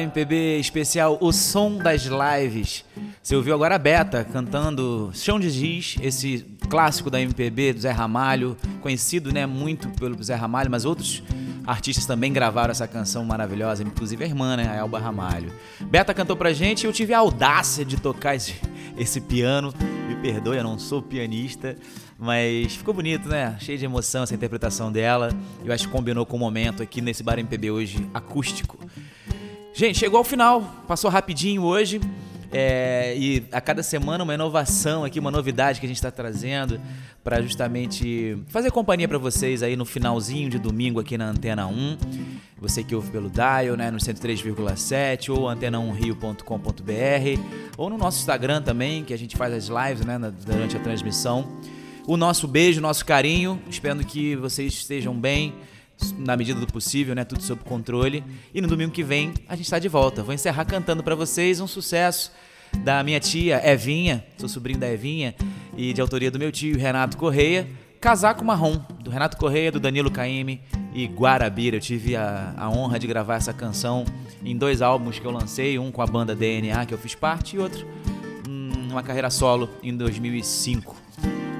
Bar 0.00 0.04
MPB 0.04 0.58
especial 0.58 1.18
O 1.20 1.30
Som 1.30 1.76
das 1.76 2.04
Lives. 2.04 2.84
Você 3.22 3.36
ouviu 3.36 3.54
agora 3.54 3.74
a 3.74 3.78
Beta 3.78 4.24
cantando 4.24 5.10
Chão 5.12 5.38
de 5.38 5.50
Giz, 5.50 5.96
esse 6.00 6.46
clássico 6.70 7.10
da 7.10 7.20
MPB 7.20 7.74
do 7.74 7.80
Zé 7.80 7.90
Ramalho, 7.90 8.56
conhecido 8.80 9.30
né, 9.30 9.44
muito 9.44 9.90
pelo 9.90 10.20
Zé 10.22 10.34
Ramalho, 10.34 10.70
mas 10.70 10.86
outros 10.86 11.22
artistas 11.66 12.06
também 12.06 12.32
gravaram 12.32 12.70
essa 12.70 12.88
canção 12.88 13.24
maravilhosa, 13.24 13.82
inclusive 13.82 14.24
a 14.24 14.26
irmã, 14.26 14.56
né, 14.56 14.68
a 14.70 14.76
Elba 14.76 14.98
Ramalho. 14.98 15.52
Beta 15.80 16.14
cantou 16.14 16.36
pra 16.36 16.52
gente 16.52 16.84
e 16.84 16.86
eu 16.86 16.92
tive 16.92 17.12
a 17.12 17.18
audácia 17.18 17.84
de 17.84 17.98
tocar 17.98 18.34
esse, 18.34 18.54
esse 18.96 19.20
piano. 19.20 19.74
Me 20.08 20.16
perdoe, 20.16 20.56
eu 20.56 20.64
não 20.64 20.78
sou 20.78 21.02
pianista, 21.02 21.76
mas 22.18 22.74
ficou 22.74 22.94
bonito, 22.94 23.28
né? 23.28 23.56
Cheio 23.60 23.78
de 23.78 23.84
emoção 23.84 24.22
essa 24.22 24.34
interpretação 24.34 24.90
dela. 24.90 25.30
Eu 25.64 25.72
acho 25.72 25.86
que 25.86 25.92
combinou 25.92 26.24
com 26.24 26.36
o 26.36 26.40
momento 26.40 26.82
aqui 26.82 27.00
nesse 27.00 27.22
Bar 27.22 27.38
MPB 27.38 27.70
hoje 27.70 28.08
acústico. 28.14 28.69
Gente, 29.80 29.98
chegou 29.98 30.18
ao 30.18 30.24
final, 30.24 30.60
passou 30.86 31.10
rapidinho 31.10 31.62
hoje. 31.62 32.02
é, 32.52 33.16
e 33.16 33.42
a 33.50 33.62
cada 33.62 33.82
semana 33.82 34.22
uma 34.22 34.34
inovação 34.34 35.04
aqui, 35.04 35.18
uma 35.18 35.30
novidade 35.30 35.80
que 35.80 35.86
a 35.86 35.88
gente 35.88 35.96
está 35.96 36.10
trazendo 36.10 36.78
para 37.24 37.40
justamente 37.40 38.36
fazer 38.48 38.70
companhia 38.70 39.08
para 39.08 39.16
vocês 39.16 39.62
aí 39.62 39.76
no 39.76 39.86
finalzinho 39.86 40.50
de 40.50 40.58
domingo 40.58 41.00
aqui 41.00 41.16
na 41.16 41.30
Antena 41.30 41.66
1. 41.66 41.96
Você 42.58 42.84
que 42.84 42.94
ouve 42.94 43.10
pelo 43.10 43.30
Dial, 43.30 43.74
né, 43.74 43.90
no 43.90 43.96
103,7 43.96 45.30
ou 45.30 45.46
antena1rio.com.br 45.46 47.42
ou 47.78 47.88
no 47.88 47.96
nosso 47.96 48.18
Instagram 48.18 48.60
também, 48.60 49.02
que 49.02 49.14
a 49.14 49.18
gente 49.18 49.34
faz 49.34 49.54
as 49.54 49.68
lives, 49.68 50.04
né, 50.04 50.18
durante 50.44 50.76
a 50.76 50.80
transmissão. 50.80 51.58
O 52.06 52.18
nosso 52.18 52.46
beijo, 52.46 52.82
nosso 52.82 53.06
carinho, 53.06 53.58
esperando 53.66 54.04
que 54.04 54.36
vocês 54.36 54.74
estejam 54.74 55.18
bem, 55.18 55.54
na 56.18 56.36
medida 56.36 56.58
do 56.60 56.66
possível, 56.66 57.14
né? 57.14 57.24
Tudo 57.24 57.42
sob 57.42 57.62
controle. 57.64 58.24
E 58.54 58.60
no 58.60 58.68
domingo 58.68 58.92
que 58.92 59.02
vem 59.02 59.32
a 59.48 59.56
gente 59.56 59.64
está 59.64 59.78
de 59.78 59.88
volta. 59.88 60.22
Vou 60.22 60.34
encerrar 60.34 60.64
cantando 60.64 61.02
para 61.02 61.14
vocês 61.14 61.60
um 61.60 61.66
sucesso 61.66 62.32
da 62.78 63.02
minha 63.02 63.20
tia 63.20 63.60
Evinha, 63.68 64.24
sou 64.38 64.48
sobrinho 64.48 64.78
da 64.78 64.90
Evinha, 64.90 65.34
e 65.76 65.92
de 65.92 66.00
autoria 66.00 66.30
do 66.30 66.38
meu 66.38 66.52
tio 66.52 66.78
Renato 66.78 67.16
Correia, 67.16 67.66
Casaco 68.00 68.44
Marrom, 68.44 68.78
do 69.02 69.10
Renato 69.10 69.36
Correia, 69.36 69.70
do 69.70 69.78
Danilo 69.78 70.10
Caime 70.10 70.60
e 70.94 71.06
Guarabira. 71.06 71.76
Eu 71.76 71.80
tive 71.80 72.16
a, 72.16 72.54
a 72.56 72.70
honra 72.70 72.98
de 72.98 73.06
gravar 73.06 73.36
essa 73.36 73.52
canção 73.52 74.04
em 74.42 74.56
dois 74.56 74.80
álbuns 74.80 75.18
que 75.18 75.26
eu 75.26 75.30
lancei, 75.30 75.78
um 75.78 75.90
com 75.90 76.00
a 76.00 76.06
banda 76.06 76.34
DNA, 76.34 76.86
que 76.86 76.94
eu 76.94 76.98
fiz 76.98 77.14
parte, 77.14 77.56
e 77.56 77.58
outro 77.58 77.86
hum, 78.48 78.88
uma 78.90 79.02
carreira 79.02 79.28
solo 79.28 79.68
em 79.82 79.94
2005. 79.94 81.09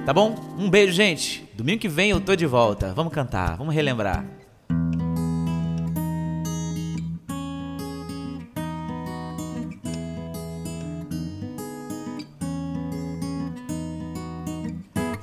Tá 0.05 0.15
bom? 0.15 0.35
Um 0.59 0.69
beijo, 0.69 0.93
gente. 0.93 1.49
Domingo 1.55 1.81
que 1.81 1.89
vem 1.89 2.11
eu 2.11 2.21
tô 2.21 2.35
de 2.35 2.47
volta. 2.47 2.93
Vamos 2.95 3.13
cantar, 3.13 3.57
vamos 3.57 3.75
relembrar. 3.75 4.25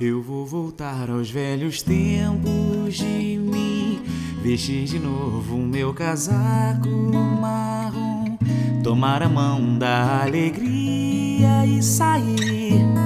Eu 0.00 0.22
vou 0.22 0.46
voltar 0.46 1.10
aos 1.10 1.28
velhos 1.28 1.82
tempos 1.82 2.94
de 2.94 3.36
mim, 3.36 4.00
vestir 4.40 4.84
de 4.84 4.96
novo 4.96 5.56
o 5.56 5.66
meu 5.66 5.92
casaco 5.92 6.88
marrom, 6.88 8.38
tomar 8.84 9.24
a 9.24 9.28
mão 9.28 9.76
da 9.76 10.22
alegria 10.22 11.66
e 11.66 11.82
sair. 11.82 12.97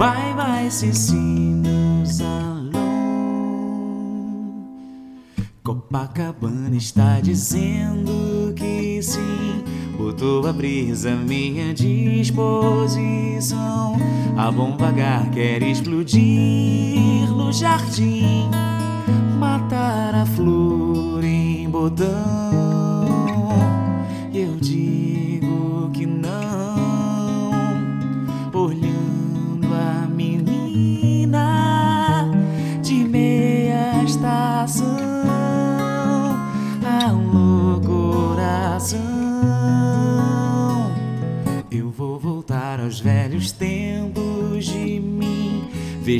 Bye 0.00 0.32
bye, 0.34 0.70
Cecília 0.70 2.06
Salão. 2.06 2.70
Copacabana 5.62 6.74
está 6.74 7.20
dizendo 7.20 8.54
que 8.56 9.02
sim, 9.02 9.62
botou 9.98 10.46
a 10.46 10.54
brisa 10.54 11.12
à 11.12 11.16
minha 11.16 11.74
disposição. 11.74 12.80
A 14.38 14.50
bomba 14.50 14.88
H 14.88 15.26
quer 15.34 15.62
explodir 15.62 17.28
no 17.28 17.52
jardim, 17.52 18.48
matar 19.38 20.14
a 20.14 20.24
flor 20.24 21.22
em 21.22 21.68
botão. 21.68 22.49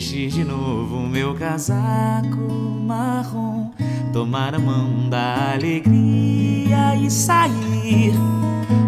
Vestir 0.01 0.30
de 0.30 0.44
novo 0.44 1.07
meu 1.07 1.34
casaco 1.34 2.38
marrom. 2.86 3.70
tomar 4.14 4.55
a 4.55 4.59
mão 4.59 5.11
da 5.11 5.53
alegria 5.53 6.96
e 6.96 7.11
sair. 7.11 8.14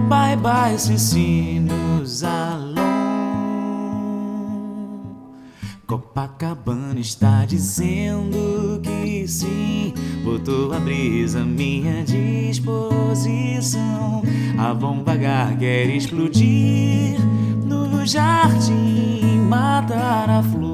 Bye 0.08 0.36
bye, 0.38 0.78
Cicinos 0.78 2.24
Alon. 2.24 2.80
Copacabana 5.86 6.98
está 6.98 7.44
dizendo 7.44 8.80
que 8.82 9.28
sim, 9.28 9.92
botou 10.24 10.72
a 10.72 10.80
brisa 10.80 11.42
à 11.42 11.44
minha 11.44 12.02
disposição. 12.04 13.52
A 14.58 14.72
bomba 14.72 15.12
quer 15.58 15.90
explodir 15.90 17.20
no 17.66 18.06
jardim, 18.06 19.42
matar 19.46 20.30
a 20.30 20.42
flor 20.42 20.71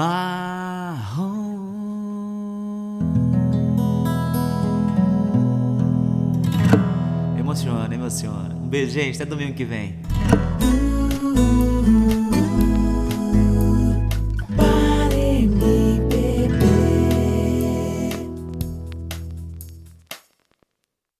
marrom. 0.00 1.28
Emociona, 7.38 7.94
emociona. 7.94 8.54
Um 8.54 8.68
beijo, 8.68 8.92
gente. 8.92 9.16
Até 9.16 9.26
domingo 9.26 9.52
que 9.52 9.64
vem. 9.64 10.09